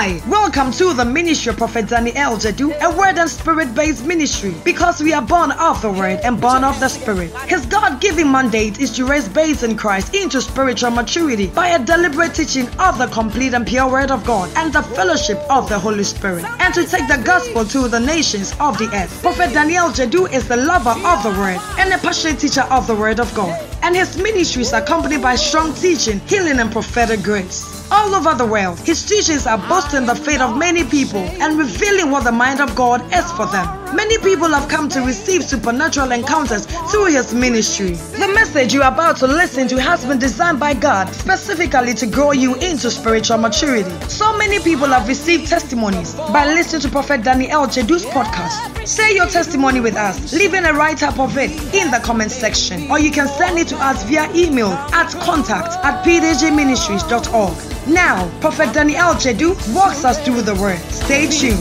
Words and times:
Hi, 0.00 0.18
welcome 0.26 0.72
to 0.72 0.94
the 0.94 1.04
ministry 1.04 1.50
of 1.50 1.58
Prophet 1.58 1.86
Daniel 1.86 2.32
Jadu, 2.38 2.72
a 2.80 2.96
word 2.96 3.18
and 3.18 3.28
spirit 3.28 3.74
based 3.74 4.06
ministry 4.06 4.54
because 4.64 5.02
we 5.02 5.12
are 5.12 5.20
born 5.20 5.52
of 5.52 5.82
the 5.82 5.92
word 5.92 6.20
and 6.24 6.40
born 6.40 6.64
of 6.64 6.80
the 6.80 6.88
spirit. 6.88 7.30
His 7.46 7.66
God 7.66 8.00
given 8.00 8.32
mandate 8.32 8.80
is 8.80 8.92
to 8.92 9.04
raise 9.04 9.28
babes 9.28 9.62
in 9.62 9.76
Christ 9.76 10.14
into 10.14 10.40
spiritual 10.40 10.90
maturity 10.90 11.48
by 11.48 11.68
a 11.68 11.84
deliberate 11.84 12.34
teaching 12.34 12.66
of 12.78 12.96
the 12.96 13.08
complete 13.08 13.52
and 13.52 13.66
pure 13.66 13.90
word 13.90 14.10
of 14.10 14.24
God 14.24 14.50
and 14.56 14.72
the 14.72 14.82
fellowship 14.82 15.36
of 15.50 15.68
the 15.68 15.78
Holy 15.78 16.04
Spirit, 16.04 16.46
and 16.60 16.72
to 16.72 16.86
take 16.86 17.06
the 17.06 17.22
gospel 17.22 17.66
to 17.66 17.86
the 17.86 18.00
nations 18.00 18.54
of 18.58 18.78
the 18.78 18.88
earth. 18.94 19.20
Prophet 19.20 19.52
Daniel 19.52 19.90
Jadu 19.90 20.32
is 20.32 20.48
the 20.48 20.56
lover 20.56 20.96
of 21.04 21.22
the 21.22 21.38
word 21.38 21.60
and 21.78 21.92
a 21.92 21.98
passionate 21.98 22.40
teacher 22.40 22.66
of 22.70 22.86
the 22.86 22.94
word 22.94 23.20
of 23.20 23.34
God, 23.34 23.52
and 23.82 23.94
his 23.94 24.16
ministry 24.16 24.62
is 24.62 24.72
accompanied 24.72 25.20
by 25.20 25.36
strong 25.36 25.74
teaching, 25.74 26.20
healing, 26.20 26.58
and 26.58 26.72
prophetic 26.72 27.22
grace 27.22 27.79
all 27.90 28.14
over 28.14 28.34
the 28.34 28.46
world. 28.46 28.78
His 28.80 29.04
teachings 29.04 29.46
are 29.46 29.58
boosting 29.68 30.06
the 30.06 30.14
faith 30.14 30.40
of 30.40 30.56
many 30.56 30.84
people 30.84 31.20
and 31.20 31.58
revealing 31.58 32.10
what 32.10 32.24
the 32.24 32.32
mind 32.32 32.60
of 32.60 32.74
God 32.74 33.02
is 33.12 33.30
for 33.32 33.46
them. 33.46 33.80
Many 33.94 34.18
people 34.18 34.48
have 34.48 34.68
come 34.68 34.88
to 34.90 35.00
receive 35.00 35.42
supernatural 35.42 36.12
encounters 36.12 36.66
through 36.90 37.06
his 37.06 37.34
ministry. 37.34 37.94
The 37.94 38.30
message 38.32 38.72
you 38.72 38.82
are 38.82 38.92
about 38.92 39.16
to 39.16 39.26
listen 39.26 39.66
to 39.68 39.80
has 39.80 40.04
been 40.04 40.18
designed 40.18 40.60
by 40.60 40.74
God 40.74 41.12
specifically 41.12 41.94
to 41.94 42.06
grow 42.06 42.30
you 42.30 42.54
into 42.56 42.88
spiritual 42.90 43.38
maturity. 43.38 43.90
So 44.08 44.36
many 44.38 44.60
people 44.60 44.86
have 44.86 45.08
received 45.08 45.48
testimonies 45.48 46.14
by 46.14 46.46
listening 46.46 46.82
to 46.82 46.88
Prophet 46.88 47.24
Daniel 47.24 47.66
Jedu's 47.66 48.04
podcast. 48.06 48.86
Share 48.86 49.10
your 49.10 49.26
testimony 49.26 49.80
with 49.80 49.96
us, 49.96 50.32
leaving 50.32 50.64
a 50.66 50.72
write 50.72 51.02
up 51.02 51.18
of 51.18 51.36
it 51.36 51.50
in 51.74 51.90
the 51.90 52.00
comment 52.04 52.30
section, 52.30 52.88
or 52.90 53.00
you 53.00 53.10
can 53.10 53.26
send 53.26 53.58
it 53.58 53.66
to 53.68 53.76
us 53.76 54.04
via 54.04 54.30
email 54.34 54.70
at 54.92 55.10
contact 55.20 55.84
at 55.84 56.04
pdgministries.org. 56.04 57.79
Now, 57.90 58.30
Prophet 58.40 58.72
Daniel 58.72 59.14
Jedu 59.14 59.56
walks 59.74 60.04
us 60.04 60.24
through 60.24 60.42
the 60.42 60.54
word. 60.54 60.78
Stay 60.92 61.26
tuned. 61.26 61.58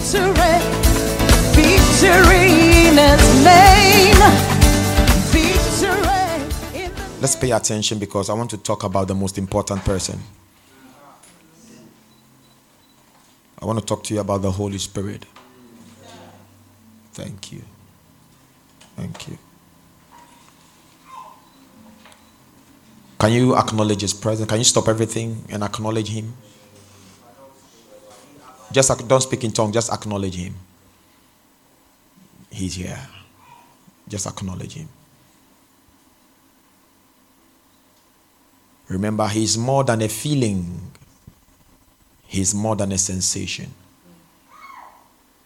Let's 7.19 7.35
pay 7.35 7.51
attention 7.51 7.97
because 7.97 8.29
I 8.29 8.33
want 8.35 8.51
to 8.51 8.57
talk 8.57 8.83
about 8.83 9.07
the 9.07 9.15
most 9.15 9.39
important 9.39 9.83
person. 9.83 10.19
I 13.59 13.65
want 13.65 13.79
to 13.79 13.85
talk 13.85 14.03
to 14.03 14.13
you 14.13 14.19
about 14.19 14.43
the 14.43 14.51
Holy 14.51 14.77
Spirit. 14.77 15.25
Thank 17.13 17.51
you. 17.51 17.63
Thank 18.95 19.29
you. 19.29 19.37
Can 23.19 23.33
you 23.33 23.55
acknowledge 23.57 24.01
His 24.01 24.13
presence? 24.13 24.49
Can 24.49 24.59
you 24.59 24.63
stop 24.63 24.87
everything 24.87 25.43
and 25.49 25.61
acknowledge 25.61 26.07
Him? 26.09 26.33
Just 28.71 29.07
don't 29.07 29.21
speak 29.21 29.43
in 29.43 29.51
tongues, 29.51 29.73
just 29.73 29.91
acknowledge 29.91 30.35
Him. 30.35 30.55
He's 32.49 32.75
here. 32.75 32.99
Just 34.07 34.25
acknowledge 34.25 34.73
Him. 34.73 34.87
Remember, 38.87 39.27
He's 39.27 39.57
more 39.57 39.83
than 39.83 40.01
a 40.01 40.07
feeling, 40.07 40.91
He's 42.25 42.55
more 42.55 42.75
than 42.75 42.91
a 42.91 42.97
sensation. 42.97 43.73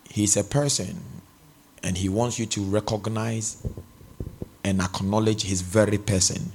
He's 0.10 0.38
a 0.38 0.44
person, 0.44 1.02
and 1.82 1.98
He 1.98 2.08
wants 2.08 2.38
you 2.38 2.46
to 2.46 2.62
recognize 2.62 3.66
and 4.64 4.80
acknowledge 4.80 5.44
His 5.44 5.62
very 5.62 5.98
person. 5.98 6.52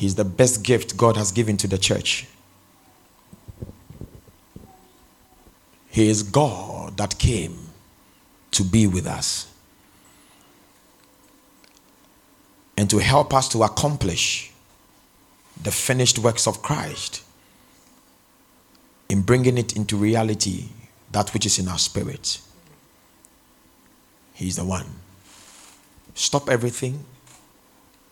He's 0.00 0.14
the 0.14 0.24
best 0.24 0.62
gift 0.62 0.96
God 0.96 1.18
has 1.18 1.30
given 1.30 1.58
to 1.58 1.68
the 1.68 1.76
church. 1.76 2.26
He 5.90 6.08
is 6.08 6.22
God 6.22 6.96
that 6.96 7.18
came 7.18 7.58
to 8.52 8.64
be 8.64 8.86
with 8.86 9.06
us 9.06 9.52
and 12.78 12.88
to 12.88 12.96
help 12.96 13.34
us 13.34 13.46
to 13.50 13.62
accomplish 13.62 14.50
the 15.62 15.70
finished 15.70 16.18
works 16.18 16.46
of 16.46 16.62
Christ 16.62 17.22
in 19.10 19.20
bringing 19.20 19.58
it 19.58 19.76
into 19.76 19.98
reality, 19.98 20.70
that 21.12 21.34
which 21.34 21.44
is 21.44 21.58
in 21.58 21.68
our 21.68 21.78
spirit. 21.78 22.40
He's 24.32 24.56
the 24.56 24.64
one. 24.64 24.86
Stop 26.14 26.48
everything 26.48 27.04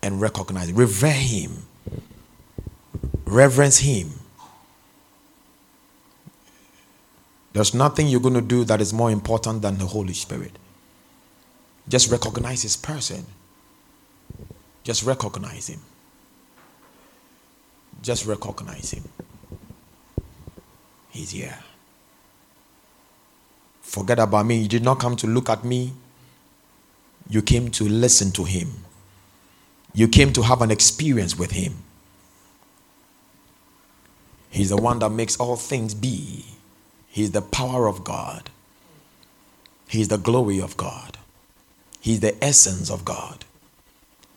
and 0.03 0.21
recognize, 0.21 0.71
revere 0.71 1.13
Him 1.13 1.63
reverence 3.39 3.79
Him. 3.79 4.11
There's 7.53 7.73
nothing 7.73 8.09
you're 8.09 8.21
going 8.21 8.35
to 8.35 8.49
do 8.57 8.65
that 8.65 8.81
is 8.81 8.93
more 8.93 9.11
important 9.13 9.63
than 9.63 9.79
the 9.79 9.87
Holy 9.87 10.13
Spirit. 10.13 10.59
Just 11.89 12.11
recognize 12.11 12.63
His 12.63 12.77
person. 12.77 13.25
Just 14.83 15.05
recognize 15.05 15.69
Him. 15.69 15.81
Just 18.03 18.27
recognize 18.27 18.91
Him. 18.91 19.05
He's 21.11 21.31
here. 21.31 21.59
Forget 23.83 24.19
about 24.19 24.47
me. 24.47 24.63
You 24.63 24.69
did 24.69 24.83
not 24.83 24.99
come 24.99 25.17
to 25.17 25.27
look 25.27 25.49
at 25.49 25.65
me. 25.65 25.93
You 27.31 27.43
came 27.43 27.71
to 27.71 27.85
listen 27.85 28.33
to 28.33 28.45
Him. 28.45 28.69
You 29.95 30.09
came 30.09 30.33
to 30.33 30.43
have 30.43 30.61
an 30.61 30.71
experience 30.71 31.39
with 31.39 31.53
Him. 31.53 31.75
He's 34.51 34.71
the 34.71 34.77
one 34.77 34.99
that 35.01 35.11
makes 35.11 35.37
all 35.37 35.57
things 35.57 35.95
be. 35.95 36.45
He's 37.09 37.33
the 37.33 37.43
power 37.43 37.87
of 37.87 38.05
God. 38.05 38.51
He's 39.89 40.09
the 40.09 40.19
glory 40.19 40.61
of 40.61 40.77
God. 40.77 41.19
He's 42.01 42.21
the 42.21 42.43
essence 42.43 42.91
of 42.91 43.05
God. 43.05 43.45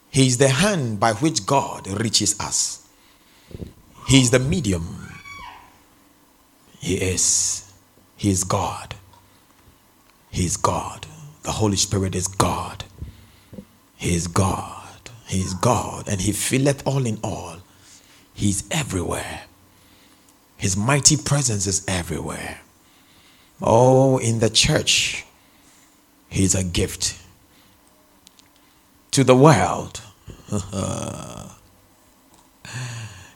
He's 0.09 0.37
the 0.37 0.49
hand 0.49 0.99
by 0.99 1.13
which 1.13 1.45
God 1.45 1.87
reaches 1.87 2.39
us. 2.39 2.87
He's 4.07 4.31
the 4.31 4.39
medium. 4.39 5.07
He 6.79 6.95
is. 6.95 7.71
He 8.17 8.29
is 8.29 8.43
God. 8.43 8.95
He 10.31 10.45
is 10.45 10.57
God. 10.57 11.05
The 11.43 11.51
Holy 11.51 11.77
Spirit 11.77 12.15
is 12.15 12.27
God. 12.27 12.83
He 13.95 14.15
is 14.15 14.27
God. 14.27 15.09
He 15.27 15.39
is 15.39 15.53
God. 15.53 16.07
And 16.09 16.21
He 16.21 16.31
filleth 16.31 16.85
all 16.85 17.05
in 17.05 17.19
all. 17.23 17.57
He's 18.33 18.63
everywhere. 18.71 19.41
His 20.61 20.77
mighty 20.77 21.17
presence 21.17 21.65
is 21.65 21.83
everywhere. 21.87 22.59
Oh, 23.63 24.19
in 24.19 24.37
the 24.37 24.49
church, 24.51 25.25
He's 26.29 26.53
a 26.53 26.63
gift 26.63 27.19
to 29.09 29.23
the 29.23 29.35
world. 29.35 30.01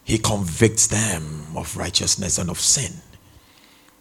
he 0.03 0.19
convicts 0.19 0.85
them 0.85 1.57
of 1.57 1.75
righteousness 1.75 2.37
and 2.37 2.51
of 2.51 2.59
sin. 2.59 2.93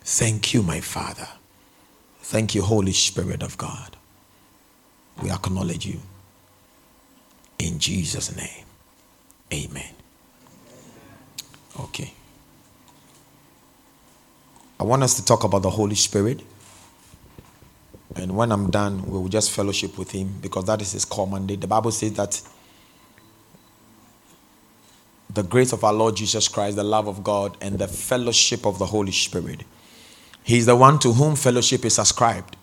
Thank 0.02 0.52
you, 0.52 0.62
my 0.62 0.80
Father. 0.80 1.28
Thank 2.20 2.54
you, 2.54 2.60
Holy 2.60 2.92
Spirit 2.92 3.42
of 3.42 3.56
God. 3.56 3.96
We 5.22 5.30
acknowledge 5.30 5.86
you. 5.86 6.00
In 7.58 7.78
Jesus' 7.78 8.36
name, 8.36 8.66
amen. 9.50 9.94
Okay. 11.80 12.12
I 14.78 14.84
want 14.84 15.02
us 15.02 15.14
to 15.14 15.24
talk 15.24 15.44
about 15.44 15.62
the 15.62 15.70
Holy 15.70 15.94
Spirit. 15.94 16.42
And 18.16 18.36
when 18.36 18.52
I'm 18.52 18.70
done, 18.70 19.04
we 19.06 19.18
will 19.18 19.28
just 19.28 19.50
fellowship 19.50 19.98
with 19.98 20.10
Him 20.10 20.34
because 20.40 20.64
that 20.66 20.80
is 20.80 20.92
His 20.92 21.04
core 21.04 21.26
mandate. 21.26 21.60
The 21.60 21.66
Bible 21.66 21.90
says 21.90 22.12
that 22.14 22.40
the 25.32 25.42
grace 25.42 25.72
of 25.72 25.82
our 25.82 25.92
Lord 25.92 26.16
Jesus 26.16 26.46
Christ, 26.48 26.76
the 26.76 26.84
love 26.84 27.08
of 27.08 27.24
God, 27.24 27.56
and 27.60 27.78
the 27.78 27.88
fellowship 27.88 28.66
of 28.66 28.78
the 28.78 28.86
Holy 28.86 29.12
Spirit. 29.12 29.64
He's 30.44 30.66
the 30.66 30.76
one 30.76 30.98
to 31.00 31.12
whom 31.12 31.36
fellowship 31.36 31.84
is 31.84 31.98
ascribed. 31.98 32.56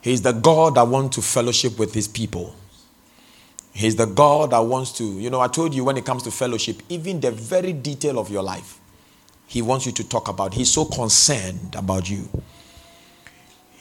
He's 0.00 0.22
the 0.22 0.32
God 0.32 0.76
that 0.76 0.86
wants 0.86 1.16
to 1.16 1.22
fellowship 1.22 1.78
with 1.78 1.92
His 1.92 2.06
people. 2.06 2.54
He's 3.72 3.96
the 3.96 4.06
God 4.06 4.50
that 4.52 4.60
wants 4.60 4.92
to, 4.92 5.04
you 5.04 5.28
know, 5.28 5.40
I 5.40 5.48
told 5.48 5.74
you 5.74 5.84
when 5.84 5.98
it 5.98 6.06
comes 6.06 6.22
to 6.22 6.30
fellowship, 6.30 6.82
even 6.88 7.20
the 7.20 7.30
very 7.30 7.72
detail 7.74 8.18
of 8.18 8.30
your 8.30 8.42
life 8.42 8.80
he 9.46 9.62
wants 9.62 9.86
you 9.86 9.92
to 9.92 10.08
talk 10.08 10.28
about. 10.28 10.54
He's 10.54 10.70
so 10.70 10.84
concerned 10.84 11.74
about 11.76 12.10
you. 12.10 12.28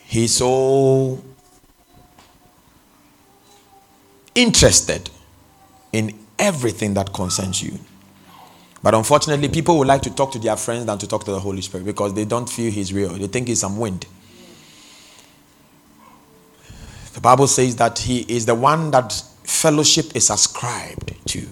He's 0.06 0.35
so 0.35 1.23
interested 4.35 5.09
in 5.91 6.17
everything 6.38 6.94
that 6.94 7.13
concerns 7.13 7.63
you. 7.63 7.79
But 8.83 8.94
unfortunately, 8.94 9.50
people 9.50 9.79
would 9.79 9.88
like 9.88 10.03
to 10.03 10.13
talk 10.13 10.31
to 10.33 10.39
their 10.39 10.56
friends 10.56 10.85
than 10.85 10.97
to 11.00 11.07
talk 11.07 11.23
to 11.23 11.31
the 11.31 11.39
Holy 11.39 11.62
Spirit 11.62 11.85
because 11.85 12.13
they 12.13 12.25
don't 12.25 12.47
feel 12.47 12.71
He's 12.71 12.94
real. 12.94 13.09
They 13.09 13.27
think 13.27 13.47
He's 13.47 13.62
some 13.62 13.79
wind. 13.79 14.06
The 17.13 17.21
Bible 17.21 17.47
says 17.47 17.75
that 17.77 17.97
He 17.97 18.19
is 18.27 18.45
the 18.45 18.53
one 18.53 18.91
that 18.91 19.12
fellowship 19.44 20.15
is 20.15 20.29
ascribed 20.29 21.15
to. 21.29 21.47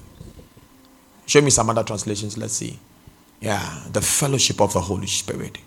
Show 1.25 1.41
me 1.41 1.49
some 1.49 1.69
other 1.71 1.83
translations. 1.83 2.37
Let's 2.37 2.53
see. 2.53 2.77
Yeah, 3.43 3.83
the 3.91 4.01
fellowship 4.01 4.61
of 4.61 4.71
the 4.71 4.79
Holy 4.79 5.05
Spirit. 5.05 5.57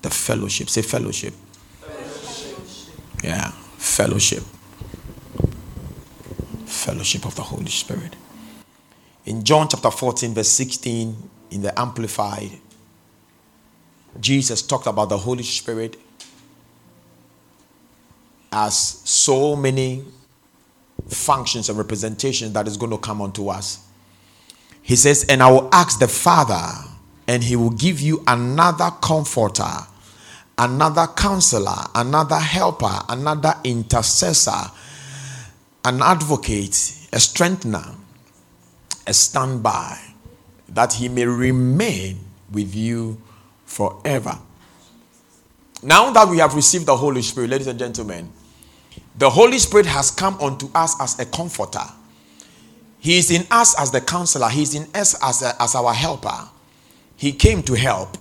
The 0.00 0.08
fellowship. 0.08 0.70
Say 0.70 0.80
fellowship. 0.80 1.34
fellowship. 1.78 2.94
Yeah, 3.22 3.50
fellowship. 3.76 4.42
Fellowship 6.64 7.26
of 7.26 7.34
the 7.36 7.42
Holy 7.42 7.68
Spirit. 7.68 8.16
In 9.26 9.44
John 9.44 9.68
chapter 9.68 9.90
14, 9.90 10.32
verse 10.32 10.48
16, 10.48 11.30
in 11.50 11.60
the 11.60 11.78
Amplified, 11.78 12.50
Jesus 14.18 14.62
talked 14.62 14.86
about 14.86 15.10
the 15.10 15.18
Holy 15.18 15.42
Spirit 15.42 15.98
as 18.50 19.02
so 19.04 19.54
many 19.54 20.02
functions 21.08 21.68
and 21.68 21.76
representations 21.76 22.54
that 22.54 22.66
is 22.66 22.78
going 22.78 22.90
to 22.90 22.96
come 22.96 23.20
unto 23.20 23.48
us. 23.48 23.86
He 24.80 24.96
says, 24.96 25.26
And 25.28 25.42
I 25.42 25.50
will 25.50 25.68
ask 25.74 25.98
the 25.98 26.08
Father, 26.08 26.87
and 27.28 27.44
he 27.44 27.54
will 27.54 27.70
give 27.70 28.00
you 28.00 28.24
another 28.26 28.90
comforter, 29.02 29.70
another 30.56 31.06
counselor, 31.08 31.76
another 31.94 32.38
helper, 32.38 33.00
another 33.10 33.54
intercessor, 33.62 34.72
an 35.84 36.02
advocate, 36.02 37.06
a 37.12 37.20
strengthener, 37.20 37.84
a 39.06 39.12
standby, 39.12 39.98
that 40.70 40.94
he 40.94 41.08
may 41.08 41.26
remain 41.26 42.18
with 42.50 42.74
you 42.74 43.20
forever. 43.66 44.38
Now 45.82 46.10
that 46.10 46.26
we 46.28 46.38
have 46.38 46.54
received 46.54 46.86
the 46.86 46.96
Holy 46.96 47.22
Spirit, 47.22 47.50
ladies 47.50 47.66
and 47.66 47.78
gentlemen, 47.78 48.32
the 49.16 49.28
Holy 49.28 49.58
Spirit 49.58 49.86
has 49.86 50.10
come 50.10 50.40
unto 50.40 50.70
us 50.74 50.98
as 51.00 51.18
a 51.20 51.26
comforter. 51.26 51.84
He 53.00 53.18
is 53.18 53.30
in 53.30 53.46
us 53.50 53.78
as 53.78 53.90
the 53.90 54.00
counselor, 54.00 54.48
He 54.48 54.62
is 54.62 54.74
in 54.74 54.88
us 54.94 55.14
as, 55.22 55.42
a, 55.42 55.60
as 55.62 55.74
our 55.74 55.92
helper. 55.92 56.48
He 57.18 57.32
came 57.32 57.64
to 57.64 57.74
help, 57.74 58.16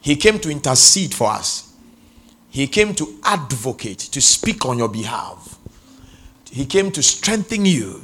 He 0.00 0.16
came 0.16 0.40
to 0.40 0.50
intercede 0.50 1.14
for 1.14 1.30
us, 1.30 1.72
He 2.50 2.66
came 2.66 2.94
to 2.96 3.18
advocate, 3.22 4.00
to 4.00 4.20
speak 4.20 4.66
on 4.66 4.76
your 4.76 4.88
behalf. 4.88 5.56
He 6.50 6.66
came 6.66 6.90
to 6.90 7.02
strengthen 7.02 7.64
you, 7.64 8.02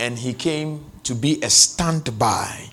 and 0.00 0.18
He 0.18 0.34
came 0.34 0.84
to 1.04 1.14
be 1.14 1.40
a 1.42 1.48
standby. 1.48 2.70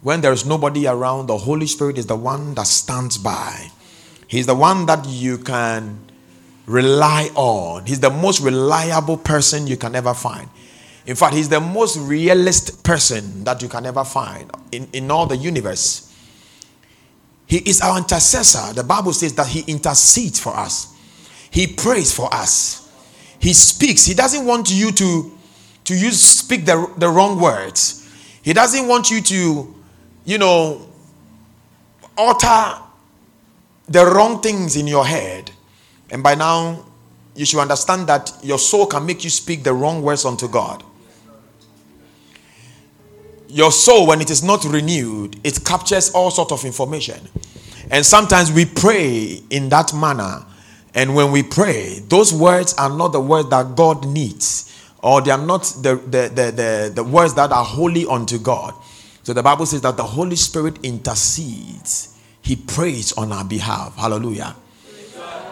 When 0.00 0.20
there 0.20 0.32
is 0.32 0.46
nobody 0.46 0.86
around, 0.86 1.26
the 1.26 1.38
Holy 1.38 1.66
Spirit 1.66 1.98
is 1.98 2.06
the 2.06 2.16
one 2.16 2.54
that 2.54 2.68
stands 2.68 3.18
by. 3.18 3.70
He's 4.28 4.46
the 4.46 4.54
one 4.54 4.86
that 4.86 5.06
you 5.06 5.38
can 5.38 5.98
rely 6.66 7.30
on. 7.34 7.86
He's 7.86 8.00
the 8.00 8.10
most 8.10 8.40
reliable 8.40 9.16
person 9.16 9.66
you 9.66 9.76
can 9.76 9.96
ever 9.96 10.14
find. 10.14 10.48
In 11.06 11.16
fact, 11.16 11.34
he's 11.34 11.48
the 11.48 11.60
most 11.60 11.96
realist 11.98 12.84
person 12.84 13.44
that 13.44 13.60
you 13.60 13.68
can 13.68 13.86
ever 13.86 14.04
find 14.04 14.50
in, 14.70 14.88
in 14.92 15.10
all 15.10 15.26
the 15.26 15.36
universe. 15.36 16.08
He 17.46 17.58
is 17.58 17.80
our 17.80 17.98
intercessor. 17.98 18.72
The 18.72 18.84
Bible 18.84 19.12
says 19.12 19.34
that 19.34 19.48
he 19.48 19.60
intercedes 19.70 20.38
for 20.38 20.56
us, 20.56 20.94
he 21.50 21.66
prays 21.66 22.14
for 22.14 22.32
us, 22.32 22.90
he 23.38 23.52
speaks. 23.52 24.06
He 24.06 24.14
doesn't 24.14 24.46
want 24.46 24.70
you 24.70 24.92
to, 24.92 25.38
to 25.84 25.94
use 25.94 26.22
speak 26.22 26.64
the, 26.64 26.90
the 26.96 27.08
wrong 27.08 27.40
words. 27.40 28.08
He 28.42 28.52
doesn't 28.52 28.86
want 28.86 29.10
you 29.10 29.20
to, 29.20 29.74
you 30.24 30.38
know, 30.38 30.86
utter 32.16 32.80
the 33.88 34.06
wrong 34.06 34.40
things 34.40 34.76
in 34.76 34.86
your 34.86 35.04
head. 35.04 35.50
And 36.10 36.22
by 36.22 36.36
now, 36.36 36.84
you 37.34 37.44
should 37.44 37.60
understand 37.60 38.06
that 38.06 38.32
your 38.42 38.58
soul 38.58 38.86
can 38.86 39.04
make 39.04 39.24
you 39.24 39.30
speak 39.30 39.64
the 39.64 39.72
wrong 39.72 40.02
words 40.02 40.24
unto 40.24 40.48
God. 40.48 40.84
Your 43.52 43.70
soul, 43.70 44.06
when 44.06 44.22
it 44.22 44.30
is 44.30 44.42
not 44.42 44.64
renewed, 44.64 45.38
it 45.44 45.62
captures 45.62 46.10
all 46.12 46.30
sort 46.30 46.52
of 46.52 46.64
information. 46.64 47.20
And 47.90 48.04
sometimes 48.04 48.50
we 48.50 48.64
pray 48.64 49.42
in 49.50 49.68
that 49.68 49.92
manner. 49.92 50.46
And 50.94 51.14
when 51.14 51.30
we 51.30 51.42
pray, 51.42 52.00
those 52.08 52.32
words 52.32 52.72
are 52.78 52.88
not 52.88 53.08
the 53.08 53.20
words 53.20 53.50
that 53.50 53.76
God 53.76 54.06
needs, 54.06 54.90
or 55.02 55.20
they 55.20 55.30
are 55.30 55.44
not 55.44 55.64
the, 55.82 55.96
the, 55.96 56.30
the, 56.34 56.50
the, 56.50 56.92
the 56.94 57.04
words 57.04 57.34
that 57.34 57.52
are 57.52 57.64
holy 57.64 58.06
unto 58.06 58.38
God. 58.38 58.72
So 59.22 59.34
the 59.34 59.42
Bible 59.42 59.66
says 59.66 59.82
that 59.82 59.98
the 59.98 60.02
Holy 60.02 60.36
Spirit 60.36 60.82
intercedes, 60.82 62.18
He 62.40 62.56
prays 62.56 63.12
on 63.12 63.32
our 63.32 63.44
behalf. 63.44 63.94
Hallelujah. 63.96 64.56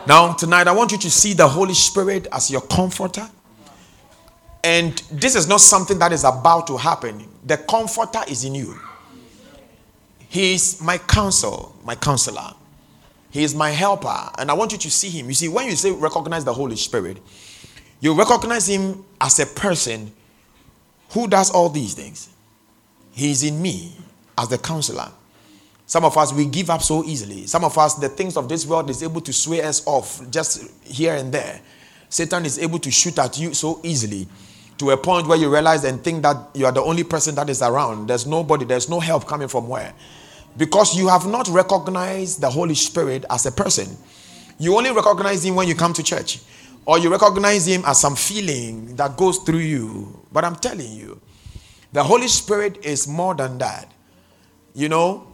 Now, 0.06 0.32
tonight, 0.32 0.68
I 0.68 0.72
want 0.72 0.92
you 0.92 0.98
to 0.98 1.10
see 1.10 1.34
the 1.34 1.46
Holy 1.46 1.74
Spirit 1.74 2.26
as 2.32 2.50
your 2.50 2.62
comforter. 2.62 3.28
And 4.64 4.96
this 5.12 5.36
is 5.36 5.46
not 5.46 5.60
something 5.60 5.98
that 5.98 6.12
is 6.12 6.24
about 6.24 6.66
to 6.68 6.78
happen. 6.78 7.26
The 7.44 7.56
comforter 7.56 8.20
is 8.28 8.44
in 8.44 8.54
you. 8.54 8.78
He 10.28 10.54
is 10.54 10.80
my 10.80 10.98
counsel, 10.98 11.74
my 11.84 11.94
counselor. 11.94 12.54
He 13.30 13.42
is 13.42 13.54
my 13.54 13.70
helper. 13.70 14.30
And 14.38 14.50
I 14.50 14.54
want 14.54 14.72
you 14.72 14.78
to 14.78 14.90
see 14.90 15.08
him. 15.08 15.26
You 15.26 15.34
see, 15.34 15.48
when 15.48 15.66
you 15.66 15.76
say 15.76 15.90
recognize 15.90 16.44
the 16.44 16.52
Holy 16.52 16.76
Spirit, 16.76 17.18
you 18.00 18.14
recognize 18.14 18.68
him 18.68 19.04
as 19.20 19.38
a 19.40 19.46
person 19.46 20.12
who 21.10 21.28
does 21.28 21.50
all 21.50 21.68
these 21.68 21.94
things. 21.94 22.30
He 23.12 23.30
is 23.30 23.42
in 23.42 23.60
me 23.60 23.92
as 24.38 24.48
the 24.48 24.58
counselor. 24.58 25.10
Some 25.86 26.04
of 26.04 26.16
us, 26.16 26.32
we 26.32 26.46
give 26.46 26.70
up 26.70 26.82
so 26.82 27.02
easily. 27.04 27.46
Some 27.46 27.64
of 27.64 27.76
us, 27.76 27.94
the 27.94 28.08
things 28.08 28.36
of 28.36 28.48
this 28.48 28.64
world 28.64 28.88
is 28.90 29.02
able 29.02 29.20
to 29.22 29.32
sway 29.32 29.62
us 29.62 29.84
off 29.86 30.22
just 30.30 30.70
here 30.84 31.16
and 31.16 31.32
there. 31.32 31.60
Satan 32.08 32.44
is 32.46 32.58
able 32.58 32.78
to 32.78 32.90
shoot 32.90 33.18
at 33.18 33.38
you 33.38 33.54
so 33.54 33.80
easily 33.82 34.28
to 34.80 34.90
a 34.92 34.96
point 34.96 35.26
where 35.26 35.36
you 35.36 35.52
realize 35.52 35.84
and 35.84 36.02
think 36.02 36.22
that 36.22 36.38
you 36.54 36.64
are 36.64 36.72
the 36.72 36.80
only 36.82 37.04
person 37.04 37.34
that 37.34 37.50
is 37.50 37.60
around. 37.60 38.06
There's 38.08 38.26
nobody, 38.26 38.64
there's 38.64 38.88
no 38.88 38.98
help 38.98 39.26
coming 39.26 39.46
from 39.46 39.68
where. 39.68 39.92
Because 40.56 40.96
you 40.96 41.06
have 41.08 41.26
not 41.26 41.48
recognized 41.48 42.40
the 42.40 42.48
Holy 42.48 42.74
Spirit 42.74 43.26
as 43.28 43.44
a 43.44 43.52
person. 43.52 43.94
You 44.58 44.74
only 44.78 44.90
recognize 44.90 45.44
him 45.44 45.54
when 45.54 45.68
you 45.68 45.74
come 45.74 45.92
to 45.92 46.02
church, 46.02 46.40
or 46.86 46.98
you 46.98 47.10
recognize 47.10 47.68
him 47.68 47.82
as 47.84 48.00
some 48.00 48.16
feeling 48.16 48.96
that 48.96 49.18
goes 49.18 49.36
through 49.40 49.58
you. 49.58 50.18
But 50.32 50.46
I'm 50.46 50.56
telling 50.56 50.90
you, 50.90 51.20
the 51.92 52.02
Holy 52.02 52.28
Spirit 52.28 52.82
is 52.82 53.06
more 53.06 53.34
than 53.34 53.58
that. 53.58 53.92
You 54.74 54.88
know, 54.88 55.26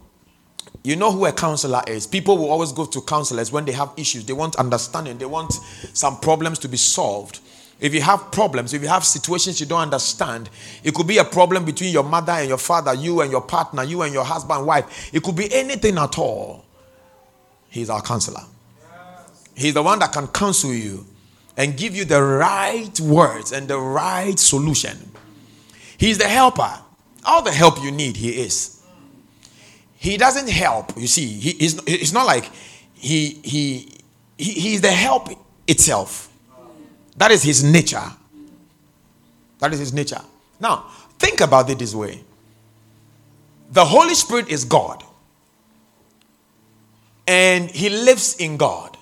you 0.82 0.96
know 0.96 1.12
who 1.12 1.25
a 1.26 1.32
counselor 1.32 1.82
is. 1.87 2.04
People 2.04 2.37
will 2.37 2.50
always 2.50 2.72
go 2.72 2.84
to 2.84 3.00
counselors 3.00 3.52
when 3.52 3.64
they 3.64 3.72
have 3.72 3.93
issues. 3.96 4.25
They 4.25 4.32
want 4.32 4.56
understanding, 4.56 5.19
they 5.19 5.25
want 5.26 5.52
some 5.93 6.19
problems 6.19 6.58
to 6.60 6.69
be 6.69 6.76
solved. 6.76 7.38
If 7.78 7.94
you 7.94 8.00
have 8.00 8.32
problems, 8.32 8.73
if 8.73 8.82
you 8.82 8.88
have 8.88 9.05
situations 9.05 9.61
you 9.61 9.67
don't 9.67 9.82
understand, 9.82 10.49
it 10.82 10.94
could 10.94 11.06
be 11.06 11.19
a 11.19 11.25
problem 11.25 11.65
between 11.65 11.93
your 11.93 12.05
mother 12.05 12.32
and 12.32 12.48
your 12.48 12.58
father, 12.58 12.94
you 12.94 13.20
and 13.20 13.31
your 13.31 13.43
partner, 13.43 13.84
you 13.84 14.03
and 14.03 14.15
your 14.15 14.24
husband, 14.24 14.67
wife. 14.67 15.10
It 15.12 15.22
could 15.22 15.36
be 15.36 15.53
anything 15.53 15.98
at 15.98 16.19
all. 16.19 16.65
He's 17.69 17.91
our 17.91 18.00
counselor. 18.00 18.43
He's 19.55 19.74
the 19.74 19.82
one 19.82 19.98
that 19.98 20.12
can 20.12 20.27
counsel 20.29 20.72
you 20.72 21.06
and 21.56 21.77
give 21.77 21.94
you 21.94 22.05
the 22.05 22.22
right 22.22 22.98
words 23.00 23.53
and 23.53 23.69
the 23.69 23.79
right 23.79 24.39
solution. 24.39 24.96
He's 25.98 26.19
the 26.19 26.29
helper. 26.29 26.79
All 27.24 27.43
the 27.43 27.53
help 27.53 27.82
you 27.82 27.91
need, 27.91 28.17
He 28.17 28.41
is 28.41 28.77
he 30.06 30.17
doesn't 30.17 30.48
help. 30.48 30.96
You 30.96 31.06
see, 31.06 31.27
he, 31.27 31.53
he's, 31.53 31.81
it's 31.86 32.12
not 32.12 32.27
like 32.27 32.50
he, 32.94 33.41
he, 33.43 33.89
he, 34.39 34.53
he's 34.53 34.81
the 34.81 34.93
help 34.93 35.29
itself. 35.67 36.31
That 37.17 37.31
is 37.31 37.43
his 37.43 37.65
nature. 37.65 38.03
That 39.58 39.73
is 39.73 39.79
his 39.79 39.93
nature. 39.93 40.20
Now, 40.61 40.87
think 41.19 41.41
about 41.41 41.70
it 41.70 41.79
this 41.79 41.94
way 41.94 42.23
the 43.70 43.85
Holy 43.85 44.15
Spirit 44.15 44.49
is 44.49 44.65
God, 44.65 45.03
and 47.27 47.70
he 47.70 47.89
lives 47.89 48.37
in 48.37 48.56
God, 48.56 48.96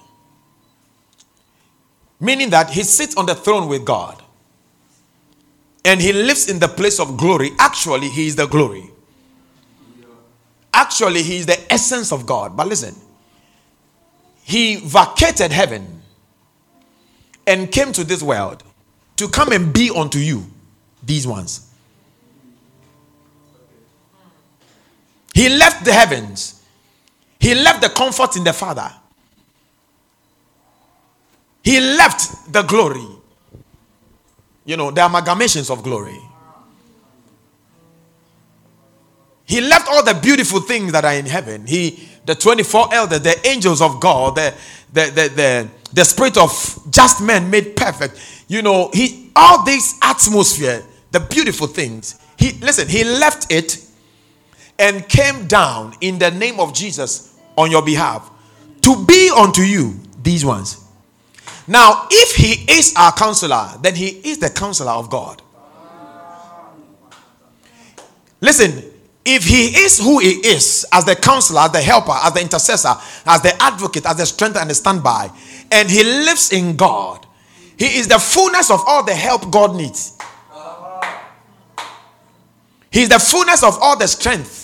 meaning 2.20 2.50
that 2.50 2.70
he 2.70 2.82
sits 2.82 3.16
on 3.16 3.26
the 3.26 3.34
throne 3.34 3.68
with 3.68 3.84
God 3.84 4.20
and 5.84 6.00
he 6.00 6.12
lives 6.12 6.48
in 6.48 6.58
the 6.58 6.68
place 6.68 6.98
of 6.98 7.16
glory. 7.16 7.50
Actually, 7.58 8.08
he 8.08 8.26
is 8.26 8.36
the 8.36 8.46
glory. 8.46 8.90
Actually, 10.72 11.22
he 11.22 11.36
is 11.36 11.46
the 11.46 11.72
essence 11.72 12.10
of 12.10 12.26
God. 12.26 12.56
But 12.56 12.68
listen, 12.68 12.94
he 14.42 14.76
vacated 14.76 15.52
heaven 15.52 15.93
and 17.46 17.70
came 17.70 17.92
to 17.92 18.04
this 18.04 18.22
world 18.22 18.62
to 19.16 19.28
come 19.28 19.52
and 19.52 19.72
be 19.72 19.90
unto 19.94 20.18
you 20.18 20.44
these 21.02 21.26
ones. 21.26 21.70
He 25.34 25.48
left 25.48 25.84
the 25.84 25.92
heavens, 25.92 26.62
he 27.40 27.54
left 27.54 27.82
the 27.82 27.88
comfort 27.88 28.36
in 28.36 28.44
the 28.44 28.52
Father, 28.52 28.90
he 31.62 31.80
left 31.80 32.52
the 32.52 32.62
glory. 32.62 33.06
You 34.66 34.78
know, 34.78 34.90
the 34.90 35.02
amalgamations 35.02 35.70
of 35.70 35.82
glory. 35.82 36.18
He 39.46 39.60
left 39.60 39.88
all 39.88 40.02
the 40.02 40.14
beautiful 40.14 40.60
things 40.60 40.92
that 40.92 41.04
are 41.04 41.12
in 41.12 41.26
heaven. 41.26 41.66
He, 41.66 42.08
the 42.24 42.34
24 42.34 42.94
elders, 42.94 43.20
the 43.20 43.46
angels 43.46 43.82
of 43.82 44.00
God, 44.00 44.36
the, 44.36 44.54
the, 44.92 45.04
the, 45.04 45.28
the, 45.28 45.68
the 45.94 46.04
spirit 46.04 46.36
of 46.36 46.50
just 46.90 47.22
men 47.22 47.48
made 47.50 47.76
perfect. 47.76 48.20
You 48.48 48.62
know, 48.62 48.90
he 48.92 49.30
all 49.34 49.64
this 49.64 49.98
atmosphere, 50.02 50.82
the 51.12 51.20
beautiful 51.20 51.66
things. 51.66 52.20
He 52.38 52.52
listen, 52.60 52.88
he 52.88 53.04
left 53.04 53.50
it 53.50 53.78
and 54.78 55.08
came 55.08 55.46
down 55.46 55.94
in 56.00 56.18
the 56.18 56.30
name 56.30 56.58
of 56.60 56.74
Jesus 56.74 57.38
on 57.56 57.70
your 57.70 57.84
behalf 57.84 58.30
to 58.82 59.04
be 59.06 59.30
unto 59.34 59.62
you 59.62 59.98
these 60.22 60.44
ones. 60.44 60.84
Now, 61.66 62.08
if 62.10 62.36
he 62.36 62.70
is 62.70 62.94
our 62.96 63.12
counselor, 63.12 63.70
then 63.80 63.94
he 63.94 64.08
is 64.08 64.38
the 64.38 64.50
counselor 64.50 64.92
of 64.92 65.08
God. 65.08 65.40
Listen, 68.40 68.82
if 69.24 69.44
he 69.44 69.66
is 69.68 69.98
who 69.98 70.18
he 70.18 70.32
is 70.32 70.84
as 70.92 71.04
the 71.04 71.16
counselor, 71.16 71.60
as 71.60 71.72
the 71.72 71.80
helper, 71.80 72.12
as 72.12 72.32
the 72.34 72.40
intercessor, 72.40 72.94
as 73.26 73.42
the 73.42 73.54
advocate, 73.62 74.04
as 74.06 74.16
the 74.16 74.26
strength 74.26 74.56
and 74.56 74.68
the 74.68 74.74
standby, 74.74 75.30
and 75.72 75.90
he 75.90 76.04
lives 76.04 76.52
in 76.52 76.76
God, 76.76 77.26
he 77.78 77.86
is 77.98 78.06
the 78.08 78.18
fullness 78.18 78.70
of 78.70 78.82
all 78.86 79.02
the 79.02 79.14
help 79.14 79.50
God 79.50 79.74
needs. 79.76 80.18
He's 82.90 83.08
the 83.08 83.18
fullness 83.18 83.64
of 83.64 83.78
all 83.80 83.98
the 83.98 84.06
strength. 84.06 84.60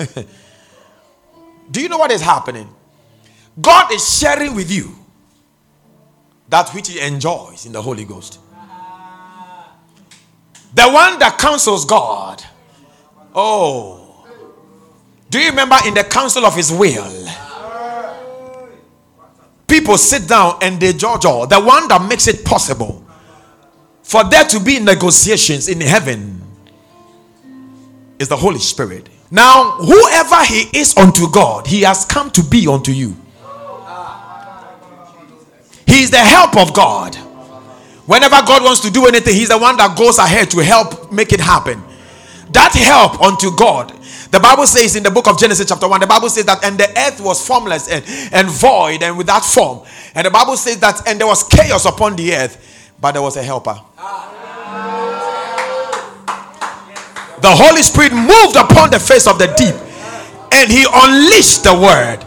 Do 1.70 1.80
you 1.80 1.88
know 1.88 1.98
what 1.98 2.10
is 2.10 2.20
happening? 2.20 2.68
God 3.60 3.92
is 3.92 4.18
sharing 4.18 4.54
with 4.54 4.72
you 4.72 4.96
that 6.48 6.70
which 6.70 6.88
he 6.88 7.00
enjoys 7.00 7.66
in 7.66 7.72
the 7.72 7.80
Holy 7.80 8.04
Ghost. 8.04 8.40
The 10.74 10.88
one 10.88 11.18
that 11.20 11.38
counsels 11.38 11.84
God. 11.84 12.42
Oh. 13.34 14.26
Do 15.30 15.40
you 15.40 15.50
remember 15.50 15.76
in 15.86 15.94
the 15.94 16.04
council 16.04 16.46
of 16.46 16.54
his 16.54 16.72
will? 16.72 17.10
People 19.66 19.98
sit 19.98 20.28
down 20.28 20.58
and 20.62 20.80
they 20.80 20.92
judge 20.92 21.24
all. 21.24 21.46
The 21.46 21.60
one 21.60 21.88
that 21.88 22.06
makes 22.08 22.28
it 22.28 22.44
possible 22.44 23.04
for 24.02 24.22
there 24.24 24.44
to 24.44 24.60
be 24.60 24.78
negotiations 24.78 25.68
in 25.68 25.80
heaven 25.80 26.40
is 28.18 28.28
the 28.28 28.36
Holy 28.36 28.58
Spirit. 28.60 29.08
Now, 29.30 29.72
whoever 29.72 30.44
he 30.44 30.78
is 30.78 30.96
unto 30.96 31.28
God, 31.30 31.66
he 31.66 31.80
has 31.82 32.04
come 32.04 32.30
to 32.32 32.42
be 32.42 32.68
unto 32.68 32.92
you. 32.92 33.16
He 35.86 36.02
is 36.02 36.10
the 36.10 36.18
help 36.18 36.56
of 36.56 36.72
God. 36.74 37.16
Whenever 38.06 38.36
God 38.46 38.62
wants 38.62 38.80
to 38.80 38.90
do 38.90 39.06
anything, 39.06 39.34
He's 39.34 39.48
the 39.48 39.58
one 39.58 39.76
that 39.78 39.96
goes 39.96 40.18
ahead 40.18 40.50
to 40.50 40.58
help 40.58 41.10
make 41.10 41.32
it 41.32 41.40
happen. 41.40 41.82
That 42.54 42.72
help 42.72 43.20
unto 43.20 43.54
God. 43.54 43.90
The 44.30 44.38
Bible 44.38 44.66
says 44.66 44.94
in 44.94 45.02
the 45.02 45.10
book 45.10 45.26
of 45.26 45.38
Genesis, 45.38 45.68
chapter 45.68 45.88
1, 45.88 46.00
the 46.00 46.06
Bible 46.06 46.30
says 46.30 46.46
that, 46.46 46.64
and 46.64 46.78
the 46.78 46.88
earth 46.98 47.20
was 47.20 47.44
formless 47.44 47.90
and, 47.90 48.04
and 48.32 48.48
void 48.48 49.02
and 49.02 49.18
without 49.18 49.44
form. 49.44 49.82
And 50.14 50.26
the 50.26 50.30
Bible 50.30 50.56
says 50.56 50.78
that, 50.78 51.06
and 51.06 51.18
there 51.18 51.26
was 51.26 51.42
chaos 51.42 51.84
upon 51.84 52.14
the 52.14 52.34
earth, 52.34 52.94
but 53.00 53.12
there 53.12 53.22
was 53.22 53.36
a 53.36 53.42
helper. 53.42 53.74
The 57.42 57.52
Holy 57.52 57.82
Spirit 57.82 58.14
moved 58.14 58.56
upon 58.56 58.90
the 58.90 59.00
face 59.00 59.26
of 59.26 59.38
the 59.38 59.52
deep 59.58 59.74
and 60.54 60.70
He 60.70 60.86
unleashed 60.86 61.64
the 61.64 61.74
word. 61.74 62.22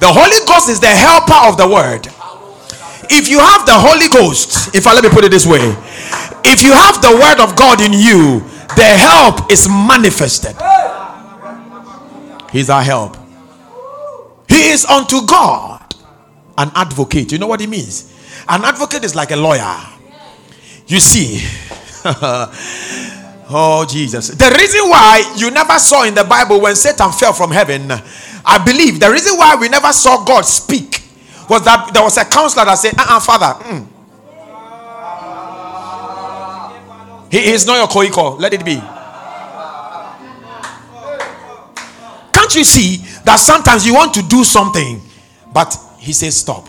The 0.00 0.08
Holy 0.08 0.40
Ghost 0.48 0.70
is 0.70 0.80
the 0.80 0.88
helper 0.88 1.48
of 1.48 1.56
the 1.58 1.68
word 1.68 2.08
if 3.10 3.28
you 3.28 3.40
have 3.40 3.66
the 3.66 3.74
Holy 3.74 4.08
Ghost, 4.08 4.74
if 4.74 4.86
I 4.86 4.94
let 4.94 5.02
me 5.02 5.10
put 5.10 5.24
it 5.24 5.30
this 5.30 5.44
way, 5.44 5.58
if 6.44 6.62
you 6.62 6.72
have 6.72 7.00
the 7.02 7.12
word 7.12 7.40
of 7.42 7.56
God 7.56 7.80
in 7.80 7.92
you, 7.92 8.40
the 8.76 8.84
help 8.84 9.50
is 9.50 9.68
manifested. 9.68 10.56
He's 12.50 12.70
our 12.70 12.82
help. 12.82 13.16
He 14.48 14.70
is 14.70 14.84
unto 14.84 15.24
God 15.26 15.94
an 16.58 16.70
advocate. 16.74 17.32
You 17.32 17.38
know 17.38 17.46
what 17.46 17.60
he 17.60 17.66
means? 17.66 18.12
An 18.48 18.64
advocate 18.64 19.04
is 19.04 19.14
like 19.14 19.30
a 19.30 19.36
lawyer. 19.36 19.76
You 20.86 20.98
see. 20.98 21.40
oh, 23.48 23.86
Jesus. 23.88 24.28
The 24.28 24.56
reason 24.58 24.88
why 24.88 25.34
you 25.36 25.50
never 25.50 25.78
saw 25.78 26.04
in 26.04 26.14
the 26.14 26.24
Bible 26.24 26.60
when 26.60 26.74
Satan 26.74 27.12
fell 27.12 27.32
from 27.32 27.50
heaven, 27.52 27.90
I 28.44 28.62
believe 28.64 28.98
the 28.98 29.10
reason 29.10 29.36
why 29.36 29.54
we 29.56 29.68
never 29.68 29.92
saw 29.92 30.24
God 30.24 30.42
speak 30.42 31.02
was 31.48 31.64
that 31.64 31.90
there 31.92 32.02
was 32.02 32.16
a 32.16 32.24
counselor 32.24 32.64
that 32.64 32.76
said, 32.76 32.94
uh-uh, 32.96 33.20
father, 33.20 33.64
mm. 33.64 33.86
He 37.30 37.50
is 37.50 37.66
not 37.66 37.76
your 37.76 37.86
koiko. 37.86 38.38
Let 38.38 38.52
it 38.54 38.64
be. 38.64 38.76
Can't 42.32 42.54
you 42.54 42.64
see 42.64 42.96
that 43.24 43.36
sometimes 43.38 43.86
you 43.86 43.94
want 43.94 44.14
to 44.14 44.22
do 44.22 44.42
something, 44.44 45.00
but 45.52 45.76
he 45.98 46.12
says 46.12 46.36
stop. 46.36 46.68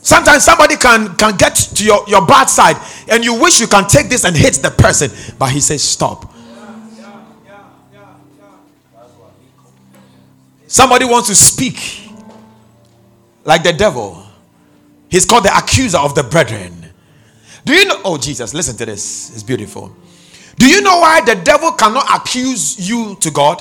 Sometimes 0.00 0.44
somebody 0.44 0.76
can, 0.76 1.16
can 1.16 1.36
get 1.36 1.56
to 1.56 1.84
your, 1.84 2.04
your 2.06 2.24
bad 2.24 2.44
side 2.44 2.76
and 3.08 3.24
you 3.24 3.40
wish 3.40 3.58
you 3.58 3.66
can 3.66 3.88
take 3.88 4.08
this 4.08 4.24
and 4.24 4.36
hit 4.36 4.54
the 4.54 4.70
person, 4.70 5.10
but 5.36 5.50
he 5.50 5.60
says 5.60 5.82
stop. 5.82 6.32
Somebody 10.68 11.06
wants 11.06 11.28
to 11.28 11.34
speak 11.34 12.10
like 13.44 13.64
the 13.64 13.72
devil. 13.72 14.24
He's 15.08 15.24
called 15.24 15.44
the 15.44 15.56
accuser 15.56 15.98
of 15.98 16.14
the 16.14 16.22
brethren. 16.22 16.85
Do 17.66 17.74
you 17.74 17.84
know? 17.84 18.00
Oh, 18.04 18.16
Jesus, 18.16 18.54
listen 18.54 18.76
to 18.76 18.86
this. 18.86 19.34
It's 19.34 19.42
beautiful. 19.42 19.92
Do 20.56 20.68
you 20.68 20.80
know 20.82 21.00
why 21.00 21.20
the 21.20 21.34
devil 21.34 21.72
cannot 21.72 22.06
accuse 22.14 22.88
you 22.88 23.16
to 23.16 23.30
God? 23.32 23.60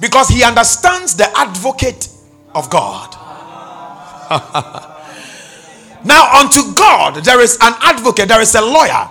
Because 0.00 0.30
he 0.30 0.42
understands 0.42 1.14
the 1.14 1.30
advocate 1.36 2.08
of 2.54 2.70
God. 2.70 3.12
now, 6.04 6.40
unto 6.40 6.74
God, 6.74 7.22
there 7.22 7.40
is 7.40 7.58
an 7.60 7.74
advocate, 7.82 8.28
there 8.28 8.40
is 8.40 8.54
a 8.54 8.62
lawyer. 8.62 9.10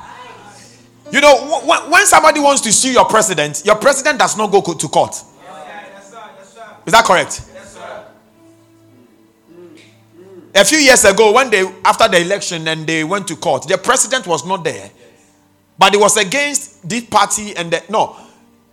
You 1.11 1.21
know, 1.21 1.61
when 1.89 2.07
somebody 2.07 2.39
wants 2.39 2.61
to 2.61 2.73
sue 2.73 2.91
your 2.91 3.05
president, 3.05 3.61
your 3.63 3.75
president 3.75 4.17
does 4.17 4.35
not 4.35 4.51
go 4.51 4.61
to 4.61 4.87
court. 4.87 5.13
Is 6.87 6.91
that 6.91 7.05
correct? 7.05 7.50
A 10.53 10.65
few 10.65 10.79
years 10.79 11.05
ago, 11.05 11.31
when 11.31 11.49
they 11.49 11.61
after 11.85 12.07
the 12.09 12.19
election 12.19 12.67
and 12.67 12.85
they 12.85 13.03
went 13.03 13.27
to 13.29 13.35
court, 13.37 13.67
the 13.67 13.77
president 13.77 14.27
was 14.27 14.45
not 14.45 14.63
there, 14.63 14.91
but 15.77 15.93
it 15.93 15.99
was 15.99 16.17
against 16.17 16.87
this 16.87 17.05
party 17.05 17.55
and 17.55 17.71
the 17.71 17.81
no, 17.89 18.17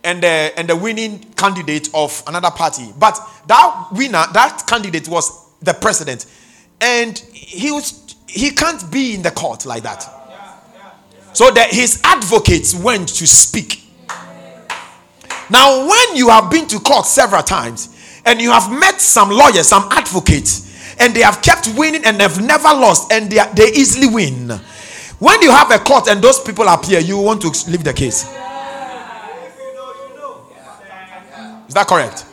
and 0.03 0.21
the 0.21 0.51
and 0.57 0.67
the 0.67 0.75
winning 0.75 1.19
candidate 1.37 1.89
of 1.93 2.21
another 2.27 2.51
party. 2.51 2.89
But 2.99 3.17
that 3.47 3.87
winner, 3.93 4.25
that 4.33 4.63
candidate 4.67 5.07
was 5.07 5.53
the 5.61 5.73
president, 5.73 6.25
and 6.81 7.17
he 7.17 7.71
was 7.71 8.15
he 8.27 8.51
can't 8.51 8.91
be 8.91 9.15
in 9.15 9.21
the 9.21 9.31
court 9.31 9.65
like 9.65 9.83
that. 9.83 10.05
So 11.31 11.49
that 11.51 11.69
his 11.71 12.01
advocates 12.03 12.75
went 12.75 13.07
to 13.09 13.25
speak. 13.25 13.83
Now, 15.49 15.87
when 15.87 16.15
you 16.15 16.29
have 16.29 16.51
been 16.51 16.67
to 16.67 16.79
court 16.79 17.05
several 17.05 17.41
times 17.41 17.95
and 18.25 18.41
you 18.41 18.51
have 18.51 18.69
met 18.69 18.99
some 18.99 19.29
lawyers, 19.29 19.67
some 19.67 19.87
advocates 19.91 20.68
and 20.99 21.13
they 21.13 21.21
have 21.21 21.41
kept 21.41 21.67
winning 21.75 22.03
and 22.05 22.19
they've 22.19 22.41
never 22.41 22.69
lost 22.69 23.11
and 23.11 23.31
they, 23.31 23.39
they 23.55 23.71
easily 23.73 24.07
win. 24.07 24.49
When 25.19 25.41
you 25.41 25.51
have 25.51 25.71
a 25.71 25.79
court 25.79 26.07
and 26.07 26.21
those 26.21 26.39
people 26.39 26.67
appear, 26.67 26.99
you 26.99 27.17
want 27.17 27.41
to 27.41 27.49
leave 27.69 27.83
the 27.83 27.93
case. 27.93 28.23
Is 31.67 31.73
that 31.75 31.87
correct? 31.87 32.25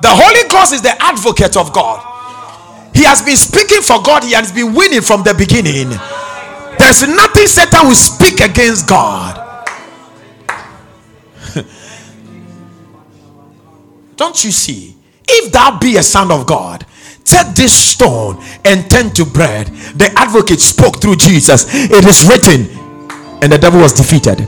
The 0.00 0.08
Holy 0.08 0.48
Ghost 0.48 0.72
is 0.72 0.82
the 0.82 0.94
advocate 1.00 1.56
of 1.56 1.72
God. 1.72 2.08
He 2.94 3.04
has 3.04 3.22
been 3.22 3.36
speaking 3.36 3.82
for 3.82 4.02
God, 4.02 4.24
he 4.24 4.32
has 4.32 4.52
been 4.52 4.74
winning 4.74 5.00
from 5.00 5.22
the 5.22 5.34
beginning. 5.34 5.90
There's 6.78 7.02
nothing 7.06 7.46
Satan 7.46 7.86
will 7.86 7.94
speak 7.94 8.40
against 8.40 8.88
God. 8.88 9.38
Don't 14.16 14.44
you 14.44 14.50
see? 14.50 14.96
If 15.28 15.52
that 15.52 15.78
be 15.80 15.96
a 15.96 16.02
son 16.02 16.30
of 16.30 16.46
God, 16.46 16.84
Take 17.24 17.54
this 17.54 17.72
stone 17.72 18.42
and 18.64 18.90
turn 18.90 19.10
to 19.14 19.24
bread. 19.24 19.68
The 19.96 20.12
advocate 20.16 20.60
spoke 20.60 21.00
through 21.00 21.16
Jesus. 21.16 21.66
It 21.72 22.04
is 22.04 22.26
written, 22.28 22.68
and 23.42 23.52
the 23.52 23.58
devil 23.58 23.80
was 23.80 23.92
defeated. 23.92 24.40